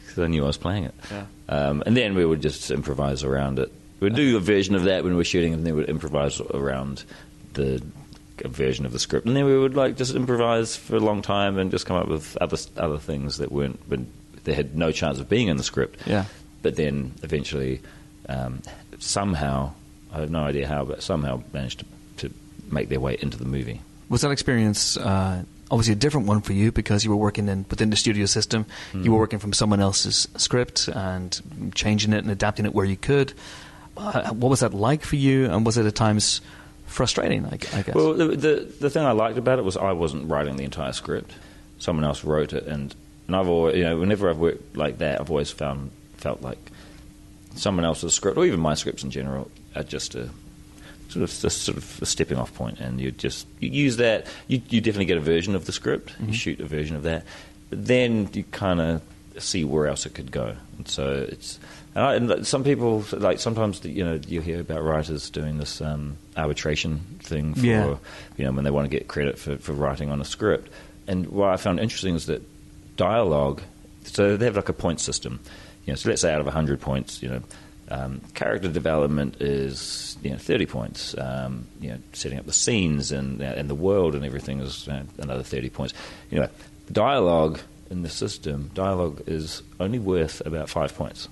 because 0.00 0.22
I 0.22 0.26
knew 0.26 0.44
I 0.44 0.46
was 0.46 0.56
playing 0.56 0.84
it. 0.84 0.94
Yeah. 1.10 1.26
Um, 1.48 1.82
and 1.84 1.96
then 1.96 2.14
we 2.14 2.24
would 2.24 2.40
just 2.40 2.70
improvise 2.70 3.24
around 3.24 3.58
it. 3.58 3.72
We'd 4.00 4.14
do 4.14 4.36
a 4.36 4.40
version 4.40 4.74
of 4.74 4.84
that 4.84 5.02
when 5.02 5.12
we 5.12 5.16
were 5.16 5.24
shooting, 5.24 5.52
and 5.52 5.66
then 5.66 5.74
we'd 5.76 5.88
improvise 5.88 6.40
around 6.40 7.04
the 7.54 7.82
a 8.44 8.48
version 8.48 8.86
of 8.86 8.92
the 8.92 8.98
script, 8.98 9.26
and 9.26 9.36
then 9.36 9.44
we 9.44 9.58
would 9.58 9.74
like 9.74 9.96
just 9.96 10.14
improvise 10.14 10.76
for 10.76 10.96
a 10.96 11.00
long 11.00 11.22
time 11.22 11.58
and 11.58 11.70
just 11.70 11.86
come 11.86 11.96
up 11.96 12.08
with 12.08 12.36
other 12.40 12.56
other 12.76 12.98
things 12.98 13.38
that 13.38 13.50
weren't 13.52 13.80
they 14.44 14.54
had 14.54 14.76
no 14.76 14.92
chance 14.92 15.18
of 15.18 15.28
being 15.28 15.48
in 15.48 15.56
the 15.56 15.62
script. 15.62 16.00
Yeah. 16.06 16.24
But 16.62 16.76
then 16.76 17.12
eventually, 17.22 17.80
um, 18.28 18.62
somehow, 18.98 19.72
I 20.12 20.20
have 20.20 20.30
no 20.30 20.40
idea 20.40 20.66
how, 20.66 20.84
but 20.84 21.02
somehow 21.02 21.42
managed 21.52 21.80
to, 22.18 22.28
to 22.28 22.34
make 22.70 22.88
their 22.88 23.00
way 23.00 23.16
into 23.20 23.36
the 23.38 23.44
movie. 23.44 23.80
Was 24.08 24.22
that 24.22 24.30
experience 24.30 24.96
uh, 24.96 25.42
obviously 25.70 25.92
a 25.92 25.96
different 25.96 26.26
one 26.26 26.40
for 26.40 26.52
you 26.54 26.72
because 26.72 27.04
you 27.04 27.10
were 27.10 27.16
working 27.16 27.48
in 27.48 27.64
within 27.70 27.90
the 27.90 27.96
studio 27.96 28.26
system? 28.26 28.64
You 28.92 28.98
Mm-hmm. 29.00 29.12
were 29.12 29.18
working 29.18 29.38
from 29.38 29.52
someone 29.52 29.80
else's 29.80 30.26
script 30.36 30.88
and 30.88 31.40
changing 31.74 32.12
it 32.12 32.18
and 32.18 32.30
adapting 32.30 32.64
it 32.66 32.74
where 32.74 32.86
you 32.86 32.96
could. 32.96 33.32
Uh, 33.96 34.30
what 34.32 34.48
was 34.48 34.60
that 34.60 34.72
like 34.72 35.02
for 35.02 35.16
you? 35.16 35.46
And 35.46 35.66
was 35.66 35.76
it 35.76 35.84
at 35.84 35.94
times 35.94 36.40
frustrating? 36.86 37.44
I, 37.44 37.54
I 37.74 37.82
guess. 37.82 37.94
Well, 37.94 38.14
the, 38.14 38.28
the 38.28 38.72
the 38.80 38.90
thing 38.90 39.04
I 39.04 39.10
liked 39.12 39.36
about 39.36 39.58
it 39.58 39.64
was 39.64 39.76
I 39.76 39.92
wasn't 39.92 40.28
writing 40.30 40.56
the 40.56 40.64
entire 40.64 40.92
script; 40.92 41.32
someone 41.78 42.04
else 42.04 42.22
wrote 42.24 42.52
it, 42.52 42.64
and 42.66 42.94
and 43.26 43.36
I've 43.36 43.48
always, 43.48 43.76
you 43.76 43.82
know, 43.84 43.98
whenever 43.98 44.30
I've 44.30 44.38
worked 44.38 44.76
like 44.76 44.98
that, 44.98 45.20
I've 45.20 45.30
always 45.30 45.50
found 45.50 45.90
felt 46.16 46.40
like 46.42 46.58
someone 47.54 47.84
else's 47.84 48.14
script, 48.14 48.36
or 48.38 48.44
even 48.46 48.60
my 48.60 48.74
scripts 48.74 49.02
in 49.02 49.10
general, 49.10 49.50
are 49.74 49.82
just 49.82 50.14
a 50.14 50.28
sort 51.08 51.22
of 51.22 51.30
just 51.30 51.62
sort 51.62 51.78
of 51.78 52.02
a 52.02 52.06
stepping 52.06 52.38
off 52.38 52.54
point, 52.54 52.80
and 52.80 53.00
you 53.00 53.10
just 53.10 53.46
you 53.60 53.70
use 53.70 53.96
that. 53.98 54.26
You 54.46 54.60
you 54.68 54.80
definitely 54.80 55.06
get 55.06 55.16
a 55.18 55.22
version 55.22 55.54
of 55.54 55.66
the 55.66 55.72
script, 55.72 56.14
you 56.20 56.32
shoot 56.32 56.60
a 56.60 56.66
version 56.66 56.96
of 56.96 57.02
that, 57.04 57.24
but 57.70 57.86
then 57.86 58.28
you 58.32 58.44
kind 58.44 58.80
of 58.80 59.02
see 59.38 59.64
where 59.64 59.86
else 59.86 60.04
it 60.06 60.14
could 60.14 60.30
go, 60.30 60.54
and 60.76 60.88
so 60.88 61.26
it's. 61.28 61.58
And, 61.94 62.04
I, 62.04 62.14
and 62.14 62.46
some 62.46 62.62
people 62.62 63.04
like 63.12 63.40
sometimes 63.40 63.84
you 63.84 64.04
know 64.04 64.20
you 64.28 64.40
hear 64.40 64.60
about 64.60 64.84
writers 64.84 65.30
doing 65.30 65.58
this 65.58 65.80
um, 65.80 66.16
arbitration 66.36 67.00
thing 67.20 67.54
for 67.54 67.60
Yeah. 67.66 67.96
you 68.36 68.44
know 68.44 68.52
when 68.52 68.64
they 68.64 68.70
want 68.70 68.88
to 68.88 68.96
get 68.96 69.08
credit 69.08 69.38
for, 69.38 69.56
for 69.56 69.72
writing 69.72 70.10
on 70.10 70.20
a 70.20 70.24
script. 70.24 70.70
And 71.08 71.26
what 71.28 71.48
I 71.48 71.56
found 71.56 71.80
interesting 71.80 72.14
is 72.14 72.26
that 72.26 72.42
dialogue. 72.96 73.62
So 74.04 74.36
they 74.36 74.44
have 74.44 74.54
like 74.56 74.68
a 74.68 74.74
point 74.74 75.00
system. 75.00 75.40
You 75.88 75.92
know, 75.92 75.96
so 75.96 76.10
let's 76.10 76.20
say 76.20 76.34
out 76.34 76.42
of 76.42 76.46
hundred 76.48 76.82
points, 76.82 77.22
you 77.22 77.30
know, 77.30 77.40
um, 77.90 78.20
character 78.34 78.68
development 78.68 79.40
is 79.40 80.18
you 80.22 80.32
know 80.32 80.36
thirty 80.36 80.66
points. 80.66 81.16
Um, 81.16 81.66
you 81.80 81.88
know, 81.88 81.98
setting 82.12 82.38
up 82.38 82.44
the 82.44 82.52
scenes 82.52 83.10
and 83.10 83.40
and 83.40 83.70
the 83.70 83.74
world 83.74 84.14
and 84.14 84.22
everything 84.22 84.60
is 84.60 84.86
uh, 84.86 85.04
another 85.16 85.42
thirty 85.42 85.70
points. 85.70 85.94
You 86.30 86.40
know, 86.40 86.48
dialogue 86.92 87.60
in 87.88 88.02
the 88.02 88.10
system, 88.10 88.70
dialogue 88.74 89.22
is 89.26 89.62
only 89.80 89.98
worth 89.98 90.44
about 90.44 90.68
five 90.68 90.94
points. 90.94 91.26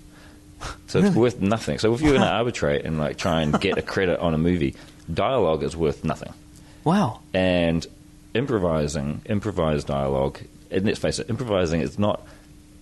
So 0.87 1.01
it's 1.01 1.14
worth 1.14 1.38
nothing. 1.38 1.79
So 1.79 1.92
if 1.92 2.01
you're 2.01 2.12
going 2.12 2.23
to 2.23 2.33
arbitrate 2.33 2.87
and 2.87 2.99
like 2.99 3.19
try 3.19 3.42
and 3.42 3.61
get 3.61 3.77
a 3.77 3.83
credit 3.92 4.21
on 4.21 4.33
a 4.33 4.38
movie, 4.38 4.75
dialogue 5.12 5.62
is 5.62 5.77
worth 5.77 6.03
nothing 6.03 6.33
wow. 6.83 7.21
and 7.35 7.87
improvising, 8.33 9.21
improvised 9.27 9.87
dialogue. 9.87 10.38
And 10.71 10.87
let's 10.87 10.99
face 10.99 11.19
it, 11.19 11.29
improvising 11.29 11.83
is 11.83 11.99
not. 11.99 12.27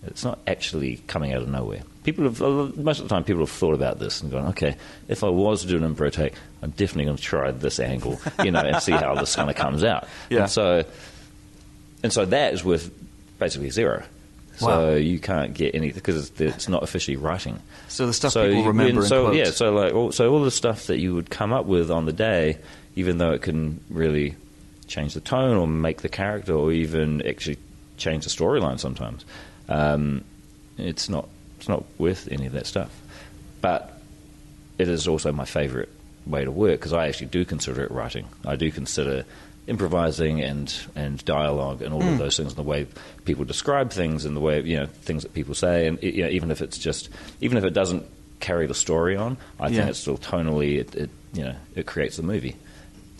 It's 0.07 0.25
not 0.25 0.39
actually 0.47 0.97
coming 1.07 1.33
out 1.33 1.43
of 1.43 1.49
nowhere. 1.49 1.83
People 2.05 2.25
have 2.25 2.43
uh, 2.43 2.69
most 2.77 2.99
of 3.01 3.09
the 3.09 3.15
time 3.15 3.25
people 3.25 3.43
have 3.43 3.51
thought 3.51 3.75
about 3.75 3.99
this 3.99 4.21
and 4.23 4.31
gone, 4.31 4.47
okay, 4.49 4.77
if 5.09 5.25
I 5.25 5.29
was 5.29 5.63
to 5.63 5.69
do 5.69 5.83
an 5.83 5.95
improv 5.95 6.13
take, 6.13 6.35
I'm 6.63 6.71
definitely 6.71 7.07
going 7.07 7.17
to 7.17 7.23
try 7.23 7.51
this 7.51 7.81
angle, 7.81 8.21
you 8.43 8.51
know, 8.51 8.61
and 8.61 8.83
see 8.83 8.93
how 8.93 9.15
this 9.15 9.35
kind 9.35 9.49
of 9.49 9.57
comes 9.57 9.83
out. 9.85 10.07
Yeah. 10.31 10.43
And 10.43 10.51
so, 10.51 10.85
and 12.03 12.13
so 12.13 12.25
that 12.27 12.53
is 12.55 12.65
worth 12.65 12.91
basically 13.39 13.71
zero. 13.71 14.03
So 14.57 14.67
Wow. 14.67 14.95
you 14.95 15.19
can't 15.19 15.53
get 15.55 15.75
anything 15.75 15.95
because 15.97 16.29
it's, 16.31 16.41
it's 16.41 16.69
not 16.69 16.83
officially 16.83 17.17
writing. 17.17 17.59
So 17.89 18.07
the 18.07 18.13
stuff 18.13 18.33
So 18.33 18.45
people 18.47 18.63
you- 18.63 18.69
remember 18.69 19.01
and 19.01 19.09
so 19.09 19.33
yeah, 19.33 19.51
so 19.51 19.73
like 19.73 19.95
all, 19.95 20.13
so 20.13 20.31
all 20.33 20.45
the 20.45 20.51
stuff 20.51 20.87
that 20.87 20.99
you 20.99 21.15
would 21.15 21.31
come 21.31 21.53
up 21.53 21.67
with 21.67 21.91
on 21.91 22.05
the 22.07 22.13
day, 22.13 22.59
even 22.97 23.19
though 23.19 23.33
it 23.33 23.43
can 23.43 23.81
really 23.91 24.37
change 24.87 25.15
the 25.15 25.21
tone 25.21 25.57
or 25.57 25.67
make 25.67 26.03
the 26.03 26.09
character 26.09 26.53
or 26.55 26.71
even 26.71 27.27
actually 27.27 27.57
change 27.97 28.25
the 28.25 28.31
storyline 28.31 28.79
sometimes, 28.79 29.25
um, 29.69 30.25
it's 30.79 31.09
not 31.09 31.29
it's 31.59 31.69
not 31.69 31.85
worth 31.99 32.29
any 32.31 32.47
of 32.47 32.53
that 32.53 32.67
stuff. 32.67 32.91
But 33.61 34.01
it 34.79 34.89
is 34.89 35.07
also 35.09 35.33
my 35.33 35.45
favourite 35.45 35.89
way 36.27 36.45
to 36.45 36.51
work 36.51 36.81
because 36.81 36.93
I 36.93 37.07
actually 37.09 37.29
do 37.29 37.45
consider 37.45 37.83
it 37.85 37.91
writing. 37.91 38.27
I 38.45 38.57
do 38.57 38.71
consider 38.71 39.25
improvising 39.67 40.43
and 40.43 40.75
and 40.95 41.25
dialogue 41.25 41.81
and 41.81 41.95
all 41.95 42.03
Hmm. 42.03 42.09
of 42.09 42.19
those 42.19 42.37
things 42.37 42.49
and 42.51 42.57
the 42.57 42.63
way 42.63 42.87
people 43.25 43.45
describe 43.47 43.91
things 43.93 44.27
and 44.27 44.37
the 44.37 44.41
way 44.41 44.61
you 44.61 44.77
know 44.77 44.87
things 44.87 45.23
that 45.23 45.33
people 45.33 45.55
say 45.55 45.87
and 45.87 46.03
you 46.03 46.23
know, 46.25 46.29
even 46.29 46.51
if 46.51 46.61
it's 46.61 46.77
just 46.77 47.09
even 47.41 47.57
if 47.57 47.65
it 47.65 47.71
doesn't 47.73 48.05
carry 48.41 48.67
the 48.67 48.75
story 48.75 49.17
on, 49.17 49.39
I 49.59 49.69
Yeah. 49.69 49.77
think 49.79 49.91
it's 49.91 49.99
still 50.01 50.19
tonally 50.19 50.79
it, 50.81 50.95
it 50.95 51.11
you 51.33 51.45
know 51.45 51.55
it 51.75 51.87
creates 51.87 52.17
the 52.17 52.23
movie. 52.23 52.57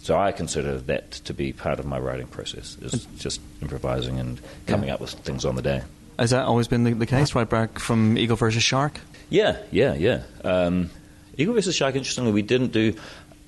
so 0.03 0.19
I 0.19 0.33
consider 0.33 0.77
that 0.81 1.13
to 1.13 1.33
be 1.33 1.55
part 1.55 1.79
of 1.79 1.87
my 1.87 1.99
writing 1.99 2.27
process, 2.27 2.77
is 2.83 3.07
just 3.19 3.41
improvising 3.63 4.19
and 4.21 4.39
coming 4.67 4.89
Yeah. 4.89 4.95
up 4.97 5.01
with 5.01 5.13
things 5.13 5.47
on 5.47 5.55
the 5.57 5.63
day. 5.63 5.81
Has 6.19 6.31
that 6.31 6.45
always 6.45 6.69
been 6.69 6.85
the, 6.85 6.93
the 6.93 7.07
case, 7.07 7.35
right 7.35 7.49
back 7.49 7.79
from 7.79 8.17
Eagle 8.17 8.37
versus 8.37 8.63
Shark? 8.63 9.01
Yeah, 9.31 9.59
yeah, 9.71 9.95
yeah. 9.95 10.23
Um, 10.45 10.91
Eagle 11.37 11.55
versus 11.55 11.75
Shark. 11.75 11.97
Interestingly, 11.97 12.33
we 12.33 12.43
didn't 12.43 12.73
do 12.73 12.95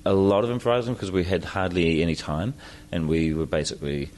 a 0.05 0.13
lot 0.13 0.43
of 0.43 0.51
improvising 0.51 0.93
because 0.93 1.11
we 1.11 1.23
had 1.23 1.43
hardly 1.43 2.01
any 2.01 2.15
time, 2.15 2.53
and 2.91 3.07
we 3.07 3.33
were 3.33 3.45
basically 3.45 4.09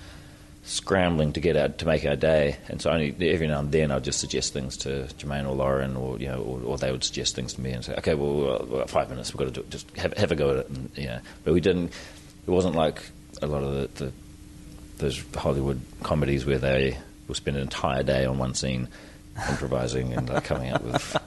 scrambling 0.63 1.33
to 1.33 1.39
get 1.39 1.55
out 1.55 1.79
to 1.79 1.85
make 1.85 2.05
our 2.05 2.15
day. 2.15 2.57
And 2.67 2.81
so 2.81 2.91
only 2.91 3.15
every 3.31 3.47
now 3.47 3.59
and 3.59 3.71
then 3.71 3.91
I'd 3.91 4.03
just 4.03 4.19
suggest 4.19 4.53
things 4.53 4.77
to 4.77 5.07
Jemaine 5.17 5.47
or 5.47 5.55
Loren, 5.55 5.95
or 5.95 6.17
you 6.17 6.27
know, 6.27 6.41
or, 6.41 6.61
or 6.61 6.77
they 6.77 6.91
would 6.91 7.03
suggest 7.03 7.35
things 7.35 7.53
to 7.53 7.61
me 7.61 7.71
and 7.71 7.83
say, 7.83 7.93
"Okay, 7.97 8.13
well, 8.15 8.59
we've 8.59 8.71
got 8.71 8.89
five 8.89 9.09
minutes. 9.09 9.33
We've 9.33 9.39
got 9.39 9.53
to 9.53 9.61
do. 9.61 9.67
Just 9.69 9.89
have, 9.97 10.13
have 10.13 10.31
a 10.31 10.35
go 10.35 10.51
at 10.51 10.57
it." 10.57 10.69
And, 10.69 10.91
yeah, 10.95 11.19
but 11.43 11.53
we 11.53 11.61
didn't. 11.61 11.91
It 12.47 12.51
wasn't 12.51 12.75
like 12.75 13.01
a 13.41 13.47
lot 13.47 13.63
of 13.63 13.73
the, 13.95 14.05
the 14.05 14.11
those 14.97 15.23
Hollywood 15.35 15.81
comedies 16.03 16.45
where 16.45 16.57
they 16.57 16.97
will 17.29 17.35
spend 17.35 17.55
an 17.55 17.63
entire 17.63 18.03
day 18.03 18.25
on 18.25 18.37
one 18.37 18.53
scene 18.53 18.89
improvising 19.49 20.11
and 20.13 20.27
like, 20.27 20.43
coming 20.43 20.71
up 20.71 20.83
with 20.83 21.17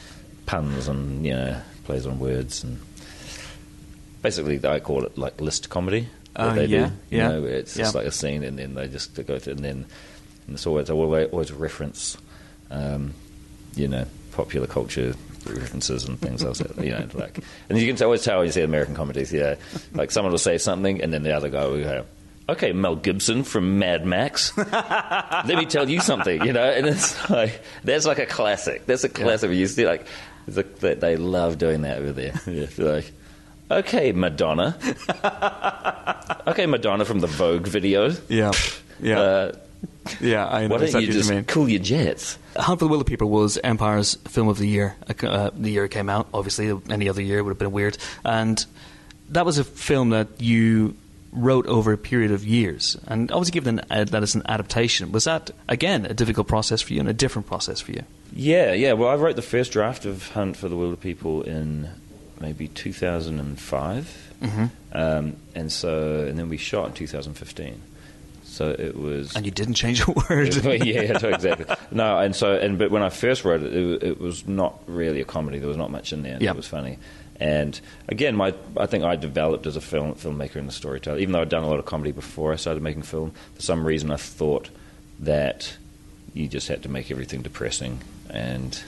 puns 0.46 0.88
and 0.88 1.24
you 1.24 1.32
know 1.32 1.60
plays 1.84 2.06
on 2.06 2.18
words 2.18 2.64
and 2.64 2.80
basically 4.22 4.60
I 4.66 4.80
call 4.80 5.04
it 5.04 5.16
like 5.16 5.40
list 5.40 5.70
comedy. 5.70 6.08
Oh, 6.36 6.52
they 6.54 6.66
yeah, 6.66 6.86
do. 6.86 6.92
You 7.10 7.18
yeah, 7.18 7.28
know, 7.28 7.44
it's 7.44 7.74
just 7.74 7.94
like 7.94 8.06
a 8.06 8.12
scene 8.12 8.42
and 8.42 8.58
then 8.58 8.74
they 8.74 8.88
just 8.88 9.14
go 9.26 9.38
through 9.38 9.54
and 9.54 9.64
then 9.64 9.86
and 10.46 10.56
it's 10.56 10.66
always 10.66 10.90
always, 10.90 11.28
always 11.30 11.52
reference 11.52 12.16
um, 12.70 13.14
you 13.76 13.86
know 13.86 14.06
popular 14.32 14.66
culture 14.66 15.14
references 15.46 16.04
and 16.04 16.18
things 16.20 16.44
else 16.44 16.60
you 16.78 16.90
know 16.90 17.06
like 17.14 17.38
and 17.68 17.78
you 17.78 17.92
can 17.92 18.02
always 18.04 18.22
tell 18.22 18.38
when 18.38 18.46
you 18.46 18.52
see 18.52 18.60
American 18.62 18.94
comedies 18.94 19.32
yeah 19.32 19.54
like 19.94 20.10
someone 20.10 20.30
will 20.30 20.38
say 20.38 20.58
something 20.58 21.00
and 21.02 21.12
then 21.12 21.22
the 21.22 21.32
other 21.32 21.48
guy 21.48 21.64
will 21.66 21.78
go 21.78 22.04
okay 22.50 22.72
Mel 22.72 22.96
Gibson 22.96 23.44
from 23.44 23.78
Mad 23.78 24.04
Max 24.06 24.56
let 25.46 25.56
me 25.58 25.66
tell 25.66 25.88
you 25.88 26.00
something, 26.00 26.44
you 26.44 26.52
know, 26.52 26.70
and 26.70 26.86
it's 26.86 27.30
like 27.30 27.62
that's 27.84 28.06
like 28.06 28.18
a 28.18 28.26
classic. 28.26 28.86
That's 28.86 29.04
a 29.04 29.08
classic. 29.08 29.50
You 29.50 29.66
see, 29.66 29.86
like, 29.86 30.06
it's 30.46 30.56
like 30.56 30.80
that 30.80 31.00
they 31.00 31.16
love 31.16 31.58
doing 31.58 31.82
that 31.82 31.98
over 31.98 32.12
there. 32.12 32.34
Yeah, 32.46 32.66
like, 32.78 33.10
okay, 33.70 34.12
Madonna, 34.12 34.76
okay, 36.46 36.66
Madonna 36.66 37.04
from 37.04 37.20
the 37.20 37.26
Vogue 37.26 37.66
video. 37.66 38.12
Yeah, 38.28 38.52
yeah, 39.00 39.20
Uh, 39.20 39.52
yeah. 40.20 40.46
I 40.46 40.66
know 40.66 40.74
why 40.74 40.78
don't 40.78 40.82
exactly 40.86 41.06
you 41.06 41.12
just 41.12 41.32
you 41.32 41.42
cool 41.44 41.68
your 41.68 41.80
jets? 41.80 42.38
Hunt 42.56 42.80
for 42.80 42.88
the 42.88 42.94
Wilderpeople 42.94 43.28
was 43.28 43.58
Empire's 43.62 44.14
film 44.28 44.48
of 44.48 44.58
the 44.58 44.66
year. 44.66 44.96
Uh, 45.22 45.50
the 45.54 45.70
year 45.70 45.84
it 45.84 45.90
came 45.90 46.08
out, 46.08 46.28
obviously, 46.34 46.78
any 46.90 47.08
other 47.08 47.22
year 47.22 47.42
would 47.42 47.50
have 47.50 47.58
been 47.58 47.72
weird. 47.72 47.96
And 48.24 48.64
that 49.30 49.46
was 49.46 49.58
a 49.58 49.64
film 49.64 50.10
that 50.10 50.28
you 50.40 50.96
wrote 51.32 51.66
over 51.66 51.92
a 51.92 51.98
period 51.98 52.32
of 52.32 52.44
years. 52.44 52.96
And 53.06 53.30
obviously, 53.30 53.52
given 53.52 53.80
uh, 53.90 54.04
that 54.04 54.22
as 54.22 54.34
an 54.34 54.42
adaptation, 54.46 55.12
was 55.12 55.24
that 55.24 55.50
again 55.68 56.06
a 56.06 56.14
difficult 56.14 56.48
process 56.48 56.80
for 56.82 56.92
you 56.92 57.00
and 57.00 57.08
a 57.08 57.12
different 57.14 57.46
process 57.46 57.80
for 57.80 57.92
you? 57.92 58.02
Yeah, 58.32 58.72
yeah. 58.72 58.92
Well, 58.94 59.08
I 59.08 59.14
wrote 59.16 59.36
the 59.36 59.42
first 59.42 59.72
draft 59.72 60.04
of 60.04 60.28
Hunt 60.30 60.56
for 60.56 60.68
the 60.68 60.76
Wilderpeople 60.76 61.46
in 61.46 61.88
maybe 62.40 62.68
2005, 62.68 64.26
Mm-hmm. 64.40 64.66
um, 64.92 65.36
and 65.54 65.70
so 65.70 66.20
and 66.26 66.38
then 66.38 66.48
we 66.48 66.56
shot 66.56 66.86
in 66.88 66.92
2015. 66.94 67.82
So 68.44 68.70
it 68.70 68.96
was. 68.96 69.36
And 69.36 69.44
you 69.44 69.52
didn't 69.52 69.74
change 69.74 70.00
a 70.00 70.10
word. 70.30 70.54
yeah, 70.64 70.72
yeah, 70.72 71.26
exactly. 71.28 71.66
No, 71.90 72.18
and 72.18 72.34
so 72.34 72.54
and 72.54 72.78
but 72.78 72.90
when 72.90 73.02
I 73.02 73.10
first 73.10 73.44
wrote 73.44 73.62
it, 73.62 73.72
it, 73.74 74.02
it 74.02 74.20
was 74.20 74.48
not 74.48 74.80
really 74.86 75.20
a 75.20 75.24
comedy. 75.24 75.58
There 75.58 75.68
was 75.68 75.76
not 75.76 75.90
much 75.90 76.12
in 76.14 76.22
there. 76.22 76.38
Yeah. 76.40 76.50
It 76.50 76.56
was 76.56 76.66
funny. 76.66 76.98
And 77.40 77.80
again, 78.06 78.36
my 78.36 78.54
I 78.76 78.86
think 78.86 79.02
I 79.02 79.16
developed 79.16 79.66
as 79.66 79.74
a 79.74 79.80
film 79.80 80.14
filmmaker 80.14 80.56
and 80.56 80.68
a 80.68 80.72
storyteller. 80.72 81.18
Even 81.18 81.32
though 81.32 81.40
I'd 81.40 81.48
done 81.48 81.64
a 81.64 81.68
lot 81.68 81.78
of 81.78 81.86
comedy 81.86 82.12
before 82.12 82.52
I 82.52 82.56
started 82.56 82.82
making 82.82 83.02
film, 83.02 83.32
for 83.54 83.62
some 83.62 83.84
reason 83.84 84.10
I 84.10 84.16
thought 84.16 84.68
that 85.20 85.76
you 86.34 86.46
just 86.46 86.68
had 86.68 86.82
to 86.82 86.88
make 86.88 87.10
everything 87.10 87.42
depressing 87.42 88.00
and 88.28 88.80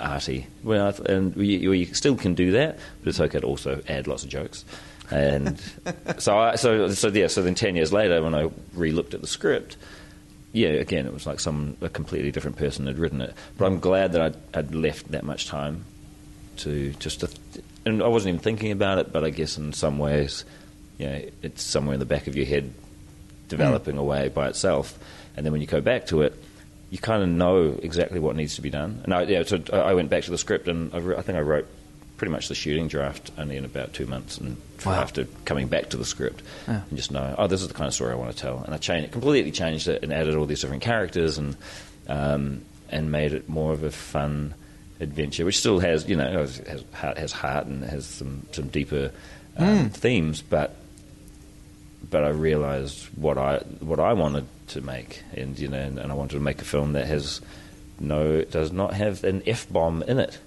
arty. 0.00 0.46
Well, 0.62 0.88
I 0.88 0.92
th- 0.92 1.08
and 1.08 1.36
you, 1.36 1.72
you 1.72 1.86
still 1.94 2.16
can 2.16 2.34
do 2.34 2.52
that, 2.52 2.78
but 3.00 3.08
it's 3.08 3.20
okay 3.20 3.40
to 3.40 3.46
also 3.46 3.82
add 3.88 4.06
lots 4.06 4.24
of 4.24 4.30
jokes. 4.30 4.64
And 5.10 5.60
so, 6.18 6.38
I, 6.38 6.56
so, 6.56 6.90
so 6.90 7.08
yeah. 7.08 7.26
So 7.26 7.42
then, 7.42 7.54
ten 7.54 7.76
years 7.76 7.92
later, 7.92 8.22
when 8.22 8.34
I 8.34 8.50
re-looked 8.74 9.14
at 9.14 9.20
the 9.20 9.26
script, 9.26 9.76
yeah, 10.52 10.68
again, 10.70 11.06
it 11.06 11.12
was 11.12 11.26
like 11.26 11.40
some 11.40 11.76
a 11.80 11.88
completely 11.88 12.30
different 12.30 12.56
person 12.56 12.86
had 12.86 12.98
written 12.98 13.20
it. 13.20 13.34
But 13.56 13.66
I'm 13.66 13.80
glad 13.80 14.12
that 14.12 14.22
I'd, 14.22 14.36
I'd 14.54 14.74
left 14.74 15.10
that 15.12 15.24
much 15.24 15.46
time 15.46 15.84
to 16.58 16.92
just 16.94 17.20
to, 17.20 17.28
and 17.88 18.02
I 18.02 18.08
wasn't 18.08 18.30
even 18.34 18.40
thinking 18.40 18.70
about 18.72 18.98
it. 18.98 19.12
But 19.12 19.24
I 19.24 19.30
guess 19.30 19.58
in 19.58 19.72
some 19.72 19.98
ways, 19.98 20.44
you 20.98 21.06
know, 21.06 21.22
it's 21.42 21.62
somewhere 21.62 21.94
in 21.94 22.00
the 22.00 22.06
back 22.06 22.26
of 22.26 22.36
your 22.36 22.46
head, 22.46 22.72
developing 23.48 23.98
away 23.98 24.28
by 24.28 24.48
itself. 24.48 24.98
And 25.36 25.44
then 25.46 25.52
when 25.52 25.60
you 25.60 25.66
go 25.66 25.80
back 25.80 26.06
to 26.06 26.22
it, 26.22 26.34
you 26.90 26.98
kind 26.98 27.22
of 27.22 27.28
know 27.28 27.78
exactly 27.82 28.18
what 28.18 28.34
needs 28.36 28.56
to 28.56 28.62
be 28.62 28.70
done. 28.70 29.00
And 29.04 29.12
I, 29.14 29.22
yeah, 29.22 29.42
so 29.42 29.60
I 29.72 29.94
went 29.94 30.10
back 30.10 30.24
to 30.24 30.30
the 30.30 30.38
script, 30.38 30.68
and 30.68 30.92
I, 30.94 30.98
wr- 30.98 31.16
I 31.18 31.22
think 31.22 31.36
I 31.38 31.42
wrote 31.42 31.66
pretty 32.16 32.32
much 32.32 32.48
the 32.48 32.54
shooting 32.54 32.88
draft 32.88 33.30
only 33.38 33.56
in 33.56 33.64
about 33.64 33.92
two 33.92 34.06
months, 34.06 34.38
and 34.38 34.56
Wow. 34.86 34.94
after 34.94 35.24
coming 35.44 35.68
back 35.68 35.90
to 35.90 35.96
the 35.96 36.04
script, 36.04 36.42
Yeah. 36.66 36.80
and 36.88 36.96
just 36.96 37.10
know, 37.12 37.34
oh, 37.38 37.46
this 37.46 37.60
is 37.62 37.68
the 37.68 37.74
kind 37.74 37.86
of 37.88 37.94
story 37.94 38.12
I 38.12 38.16
want 38.16 38.30
to 38.34 38.36
tell. 38.36 38.62
And 38.64 38.74
I 38.74 38.78
changed, 38.78 39.12
completely 39.12 39.50
changed 39.52 39.86
it 39.86 40.02
and 40.02 40.12
added 40.12 40.34
all 40.34 40.46
these 40.46 40.60
different 40.60 40.82
characters 40.82 41.38
and 41.38 41.56
um, 42.08 42.62
and 42.90 43.12
made 43.12 43.34
it 43.34 43.48
more 43.50 43.72
of 43.72 43.84
a 43.84 43.90
fun 43.90 44.54
adventure, 45.00 45.44
which 45.44 45.58
still 45.58 45.78
has, 45.80 46.08
you 46.08 46.16
know, 46.16 46.30
has, 46.30 46.58
has 46.58 46.84
heart, 46.92 47.18
has 47.18 47.32
heart 47.32 47.66
and 47.66 47.84
has 47.84 48.06
some 48.06 48.46
some 48.52 48.68
deeper 48.68 49.10
um, 49.56 49.90
themes, 49.90 50.42
but 50.42 50.76
but 52.10 52.24
I 52.24 52.28
realised 52.28 53.06
what 53.16 53.38
I 53.38 53.58
what 53.80 54.00
I 54.00 54.12
wanted 54.12 54.46
to 54.68 54.80
make, 54.80 55.22
and 55.34 55.58
you 55.58 55.68
know, 55.68 55.78
and, 55.78 55.98
and 55.98 56.10
I 56.12 56.14
wanted 56.14 56.34
to 56.36 56.40
make 56.40 56.60
a 56.60 56.64
film 56.64 56.92
that 56.92 57.06
has 57.06 57.40
no 58.00 58.42
does 58.42 58.70
not 58.72 58.94
have 58.94 59.24
an 59.24 59.42
f 59.46 59.68
bomb 59.70 60.02
in 60.02 60.18
it 60.18 60.38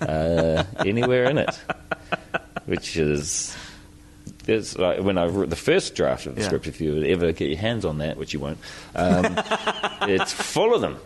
uh, 0.00 0.64
anywhere 0.78 1.24
in 1.24 1.38
it, 1.38 1.54
which 2.66 2.96
is. 2.96 3.54
It's 4.46 4.76
like 4.76 5.00
when 5.00 5.16
I 5.16 5.24
wrote 5.24 5.48
the 5.48 5.56
first 5.56 5.94
draft 5.94 6.26
of 6.26 6.34
the 6.34 6.42
Yeah. 6.42 6.48
script, 6.48 6.66
if 6.66 6.78
you 6.78 7.02
ever 7.04 7.32
get 7.32 7.48
your 7.48 7.58
hands 7.58 7.86
on 7.86 7.96
that, 7.98 8.18
which 8.18 8.34
you 8.34 8.40
won't, 8.40 8.58
um, 8.94 9.24
it's 10.02 10.34
full 10.34 10.74
of 10.74 10.82
them. 10.82 10.98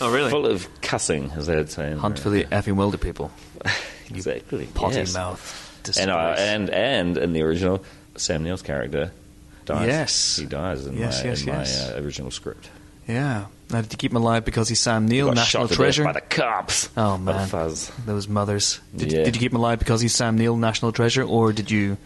Oh, 0.00 0.12
really? 0.12 0.30
Full 0.30 0.46
of 0.46 0.68
cussing, 0.82 1.30
as 1.36 1.46
they'd 1.46 1.70
say. 1.70 1.90
in 1.90 1.98
Hunt 1.98 2.18
for 2.18 2.30
the 2.30 2.44
America. 2.44 2.70
effing 2.70 2.74
Wilder 2.76 2.98
People. 2.98 3.30
exactly 4.10 4.66
Potty 4.74 4.96
yes. 4.96 5.14
mouth. 5.14 5.62
And, 5.98 6.10
I, 6.10 6.30
disgrace. 6.34 6.48
and 6.50 6.70
and 6.70 7.18
in 7.18 7.32
the 7.32 7.42
original, 7.42 7.84
Sam 8.16 8.42
Neill's 8.42 8.62
character 8.62 9.12
dies. 9.64 9.86
Yes. 9.86 10.36
he 10.36 10.46
dies 10.46 10.84
in 10.86 10.96
Yes, 10.96 11.22
my, 11.22 11.30
yes, 11.30 11.40
in 11.42 11.46
yes. 11.48 11.88
my 11.90 11.94
uh, 11.96 12.00
original 12.02 12.30
script. 12.30 12.68
yeah. 13.06 13.46
Now, 13.68 13.80
did 13.80 13.92
you 13.92 13.96
keep 13.96 14.12
him 14.12 14.18
alive 14.18 14.44
because 14.44 14.68
he's 14.68 14.78
Sam 14.78 15.06
Neill, 15.08 15.26
Got 15.26 15.36
national 15.36 15.62
shot 15.64 15.68
to 15.70 15.74
death 15.74 15.76
treasure? 15.78 16.04
by 16.04 16.12
the 16.12 16.20
cops. 16.20 16.88
Oh, 16.96 17.18
By 17.18 17.32
the 17.32 17.38
man. 17.40 17.48
fuzz. 17.48 17.90
Those 18.06 18.28
mothers. 18.28 18.80
Did, 18.94 19.12
Yeah. 19.12 19.24
did 19.24 19.34
you 19.34 19.40
keep 19.40 19.50
him 19.52 19.58
alive 19.58 19.80
because 19.80 20.00
he's 20.00 20.14
Sam 20.14 20.38
Neill, 20.38 20.56
national 20.56 20.92
treasure, 20.92 21.24
or 21.24 21.52
did 21.52 21.68
you 21.72 21.96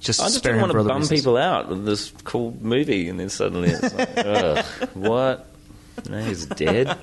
just 0.00 0.18
I 0.20 0.24
just 0.24 0.38
spare 0.38 0.54
didn't 0.54 0.70
him 0.70 0.76
want 0.76 0.86
to 0.86 0.92
bum 0.92 1.00
reasons? 1.02 1.20
people 1.20 1.36
out 1.36 1.68
with 1.68 1.84
this 1.84 2.12
cool 2.24 2.56
movie, 2.60 3.08
and 3.08 3.20
then 3.20 3.28
suddenly 3.28 3.68
it's 3.70 3.94
like, 3.94 4.10
ugh, 4.16 4.64
what? 4.94 5.53
No, 6.08 6.18
he's 6.24 6.46
dead. 6.46 6.96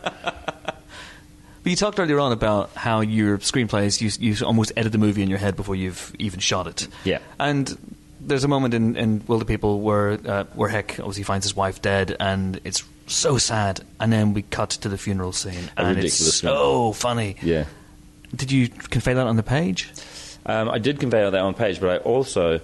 But 1.64 1.70
you 1.70 1.76
talked 1.76 2.00
earlier 2.00 2.20
on 2.20 2.32
about 2.32 2.72
how 2.72 3.02
your 3.02 3.38
screenplays, 3.38 4.02
you, 4.02 4.10
you 4.28 4.46
almost 4.46 4.72
edit 4.76 4.92
the 4.92 4.98
movie 4.98 5.22
in 5.22 5.30
your 5.30 5.38
head 5.38 5.56
before 5.56 5.76
you've 5.76 6.14
even 6.18 6.40
shot 6.40 6.66
it. 6.68 6.88
Yeah. 7.04 7.20
And 7.40 7.78
there's 8.20 8.44
a 8.44 8.48
moment 8.48 8.74
in, 8.74 8.96
in 8.96 9.20
Wilderpeople 9.22 9.80
where, 9.80 10.12
uh, 10.26 10.44
where 10.56 10.70
Hec 10.70 11.00
obviously 11.00 11.24
finds 11.24 11.46
his 11.46 11.56
wife 11.56 11.82
dead, 11.82 12.16
and 12.20 12.60
it's 12.64 12.84
so 13.06 13.38
sad. 13.38 13.82
And 14.00 14.12
then 14.12 14.34
we 14.34 14.42
cut 14.42 14.72
to 14.72 14.90
the 14.90 14.98
funeral 14.98 15.34
scene, 15.34 15.70
A 15.78 15.86
and 15.86 16.00
it's 16.00 16.16
so 16.16 16.48
funeral. 16.48 16.94
funny. 16.94 17.36
Yeah. 17.44 17.66
Did 18.36 18.52
you 18.52 18.70
convey 18.70 19.14
that 19.14 19.28
on 19.28 19.36
the 19.36 19.44
page? 19.44 19.92
Um, 20.46 20.70
I 20.70 20.80
did 20.80 21.00
convey 21.00 21.30
that 21.30 21.36
on 21.40 21.54
page, 21.54 21.80
but 21.80 21.90
I 21.90 21.98
also 21.98 22.60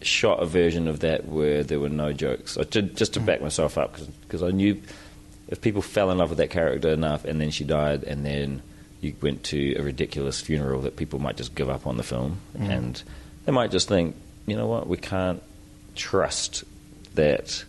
shot 0.00 0.42
a 0.42 0.46
version 0.46 0.88
of 0.88 1.00
that 1.00 1.26
where 1.26 1.62
there 1.62 1.78
were 1.78 1.90
no 1.90 2.14
jokes. 2.14 2.56
I 2.56 2.62
did 2.62 2.96
just 2.96 3.14
to 3.14 3.20
back 3.20 3.42
myself 3.42 3.76
up 3.76 3.98
because 4.22 4.42
I 4.42 4.50
knew 4.50 4.80
if 5.50 5.60
people 5.60 5.82
fell 5.82 6.10
in 6.10 6.18
love 6.18 6.30
with 6.30 6.38
that 6.38 6.50
character 6.50 6.90
enough, 6.90 7.24
and 7.24 7.40
then 7.40 7.50
she 7.50 7.64
died, 7.64 8.04
and 8.04 8.24
then 8.24 8.62
you 9.00 9.14
went 9.20 9.44
to 9.44 9.74
a 9.76 9.82
ridiculous 9.82 10.40
funeral, 10.40 10.82
that 10.82 10.96
people 10.96 11.18
might 11.18 11.36
just 11.36 11.54
give 11.54 11.68
up 11.68 11.86
on 11.86 11.96
the 11.96 12.02
film, 12.02 12.40
mm. 12.56 12.68
and 12.68 13.02
they 13.44 13.52
might 13.52 13.70
just 13.70 13.88
think, 13.88 14.14
you 14.46 14.56
know 14.56 14.66
what, 14.66 14.86
we 14.86 14.96
can't 14.96 15.42
trust 15.96 16.64
that 17.14 17.64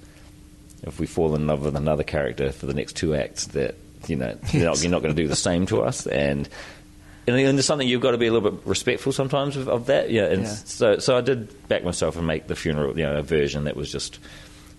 if 0.83 0.99
we 0.99 1.05
fall 1.05 1.35
in 1.35 1.47
love 1.47 1.63
with 1.63 1.75
another 1.75 2.03
character 2.03 2.51
for 2.51 2.65
the 2.65 2.73
next 2.73 2.95
two 2.95 3.15
acts, 3.15 3.47
that 3.47 3.75
you 4.07 4.15
know 4.15 4.37
you're 4.51 4.65
not, 4.65 4.83
not 4.83 5.01
going 5.01 5.15
to 5.15 5.21
do 5.21 5.27
the 5.27 5.35
same 5.35 5.65
to 5.67 5.81
us, 5.81 6.05
and 6.05 6.47
and, 7.27 7.35
and 7.35 7.57
there's 7.57 7.65
something 7.65 7.87
you've 7.87 8.01
got 8.01 8.11
to 8.11 8.17
be 8.17 8.27
a 8.27 8.33
little 8.33 8.51
bit 8.51 8.61
respectful 8.65 9.11
sometimes 9.11 9.55
of, 9.57 9.67
of 9.69 9.85
that. 9.87 10.09
Yeah, 10.09 10.25
and 10.25 10.43
Yeah. 10.43 10.49
so 10.49 10.99
so 10.99 11.17
I 11.17 11.21
did 11.21 11.67
back 11.67 11.83
myself 11.83 12.15
and 12.15 12.25
make 12.25 12.47
the 12.47 12.55
funeral, 12.55 12.97
you 12.97 13.05
know, 13.05 13.17
a 13.17 13.23
version 13.23 13.65
that 13.65 13.75
was 13.75 13.91
just 13.91 14.19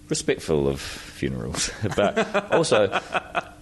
respectful 0.08 0.68
of 0.68 0.80
funerals, 0.80 1.70
but 1.96 2.52
also. 2.52 3.00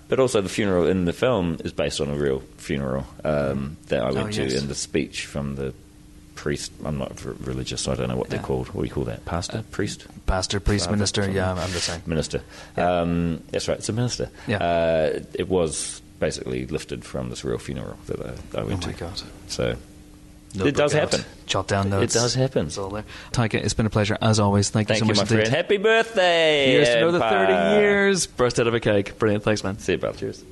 But 0.09 0.19
also, 0.19 0.41
the 0.41 0.49
funeral 0.49 0.89
in 0.89 1.05
the 1.05 1.13
film 1.13 1.59
is 1.65 1.73
based 1.73 2.01
on 2.01 2.09
a 2.09 2.15
real 2.17 2.41
funeral 2.57 3.07
um, 3.23 3.77
that 3.87 4.01
I 4.03 4.11
went 4.11 4.37
Oh, 4.37 4.43
yes. 4.43 4.53
to, 4.55 4.59
and 4.59 4.69
the 4.69 4.75
speech 4.75 5.25
from 5.27 5.55
the 5.55 5.73
priest. 6.35 6.73
I'm 6.85 6.99
not 6.99 7.25
r- 7.25 7.35
religious, 7.39 7.83
so 7.83 7.93
I 7.93 7.95
don't 7.95 8.09
know 8.09 8.17
what 8.17 8.29
they're 8.29 8.43
called. 8.43 8.67
What 8.71 8.83
do 8.83 8.89
you 8.89 8.93
call 8.93 9.05
that? 9.05 9.25
Pastor, 9.25 9.63
priest, 9.71 10.09
Pastor, 10.27 10.59
priest, 10.59 10.87
Father, 10.87 10.97
minister. 10.97 11.23
something. 11.23 11.37
Yeah, 11.37 11.53
I'm 11.53 11.71
the 11.71 11.79
same. 11.79 12.03
minister. 12.07 12.43
Yeah. 12.77 13.03
Um, 13.03 13.45
that's 13.53 13.69
right. 13.69 13.79
It's 13.79 13.89
a 13.89 13.93
minister. 13.93 14.31
Yeah. 14.49 14.57
Uh, 14.57 15.21
it 15.35 15.49
was 15.49 16.03
basically 16.19 16.67
lifted 16.67 17.05
from 17.05 17.31
this 17.31 17.45
real 17.45 17.59
funeral 17.59 17.97
that 18.07 18.21
I, 18.21 18.31
I 18.59 18.63
Oh 18.63 18.67
went 18.67 18.85
my 18.85 18.93
to. 18.93 18.99
god. 18.99 19.23
So 19.47 19.77
Notebook 20.55 20.67
it 20.69 20.77
does 20.77 20.95
out. 20.95 21.01
happen. 21.13 21.25
Jot 21.47 21.69
down 21.69 21.91
notes. 21.91 22.15
It 22.15 22.19
does 22.19 22.35
happen. 22.35 22.67
It's 22.67 22.79
all 22.79 22.91
there. 22.91 23.05
Taika, 23.33 23.55
it's 23.55 23.75
been 23.75 23.87
a 23.87 23.91
pleasure 23.91 24.17
as 24.21 24.41
always. 24.41 24.69
Thank, 24.71 24.89
Thank 24.89 25.01
you 25.03 25.07
you, 25.09 25.15
so 25.15 25.21
my 25.21 25.23
much 25.25 25.31
indeed. 25.31 25.43
friend. 25.49 25.57
Happy 25.57 25.77
birthday! 25.77 26.67
Here's 26.73 26.89
to 26.89 26.99
another 26.99 27.23
Empire. 27.23 27.47
30 27.47 27.81
years. 27.81 28.27
Burst 28.27 28.59
out 28.59 28.67
of 28.67 28.75
a 28.75 28.81
cake. 28.81 29.19
Brilliant. 29.19 29.45
Thanks, 29.45 29.63
man. 29.63 29.79
See 29.79 29.93
you, 29.93 29.99
pal. 29.99 30.13
Cheers. 30.15 30.45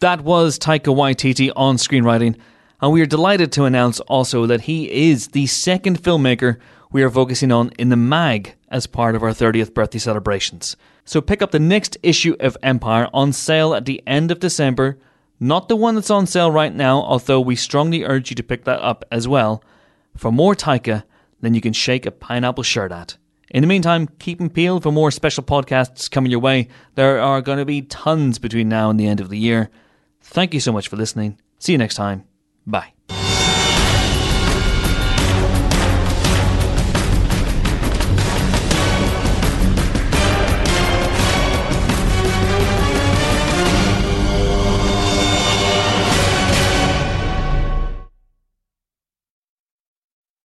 That 0.00 0.22
was 0.22 0.58
Taika 0.58 0.94
Waititi 0.94 1.50
on 1.56 1.76
screenwriting, 1.76 2.36
and 2.80 2.92
we 2.92 3.00
are 3.02 3.06
delighted 3.06 3.52
to 3.52 3.64
announce 3.64 4.00
also 4.00 4.46
that 4.46 4.62
he 4.62 5.10
is 5.10 5.28
the 5.28 5.46
second 5.46 6.02
filmmaker 6.02 6.58
we 6.92 7.02
are 7.02 7.10
focusing 7.10 7.50
on 7.52 7.70
in 7.78 7.88
the 7.88 7.96
MAG 7.96 8.54
as 8.68 8.86
part 8.86 9.14
of 9.14 9.22
our 9.22 9.30
30th 9.30 9.74
birthday 9.74 9.98
celebrations. 9.98 10.76
So 11.04 11.20
pick 11.20 11.40
up 11.40 11.50
the 11.50 11.58
next 11.58 11.96
issue 12.02 12.36
of 12.40 12.56
Empire 12.62 13.08
on 13.14 13.32
sale 13.32 13.74
at 13.74 13.84
the 13.86 14.02
end 14.06 14.30
of 14.30 14.40
December, 14.40 14.98
not 15.38 15.68
the 15.68 15.76
one 15.76 15.94
that's 15.94 16.10
on 16.10 16.26
sale 16.26 16.50
right 16.50 16.74
now, 16.74 17.02
although 17.02 17.40
we 17.40 17.56
strongly 17.56 18.04
urge 18.04 18.30
you 18.30 18.36
to 18.36 18.42
pick 18.42 18.64
that 18.64 18.80
up 18.80 19.04
as 19.10 19.28
well, 19.28 19.62
for 20.16 20.32
more 20.32 20.54
Taika 20.54 21.04
than 21.40 21.54
you 21.54 21.60
can 21.60 21.72
shake 21.72 22.06
a 22.06 22.10
pineapple 22.10 22.64
shirt 22.64 22.92
at. 22.92 23.16
In 23.50 23.60
the 23.62 23.68
meantime, 23.68 24.08
keep 24.18 24.38
them 24.38 24.50
peeled 24.50 24.82
for 24.82 24.92
more 24.92 25.10
special 25.10 25.44
podcasts 25.44 26.10
coming 26.10 26.30
your 26.30 26.40
way. 26.40 26.68
There 26.94 27.20
are 27.20 27.40
going 27.40 27.58
to 27.58 27.64
be 27.64 27.82
tons 27.82 28.38
between 28.38 28.68
now 28.68 28.90
and 28.90 28.98
the 28.98 29.06
end 29.06 29.20
of 29.20 29.28
the 29.28 29.38
year. 29.38 29.70
Thank 30.20 30.52
you 30.52 30.60
so 30.60 30.72
much 30.72 30.88
for 30.88 30.96
listening. 30.96 31.38
See 31.58 31.72
you 31.72 31.78
next 31.78 31.94
time. 31.94 32.24
Bye. 32.66 32.95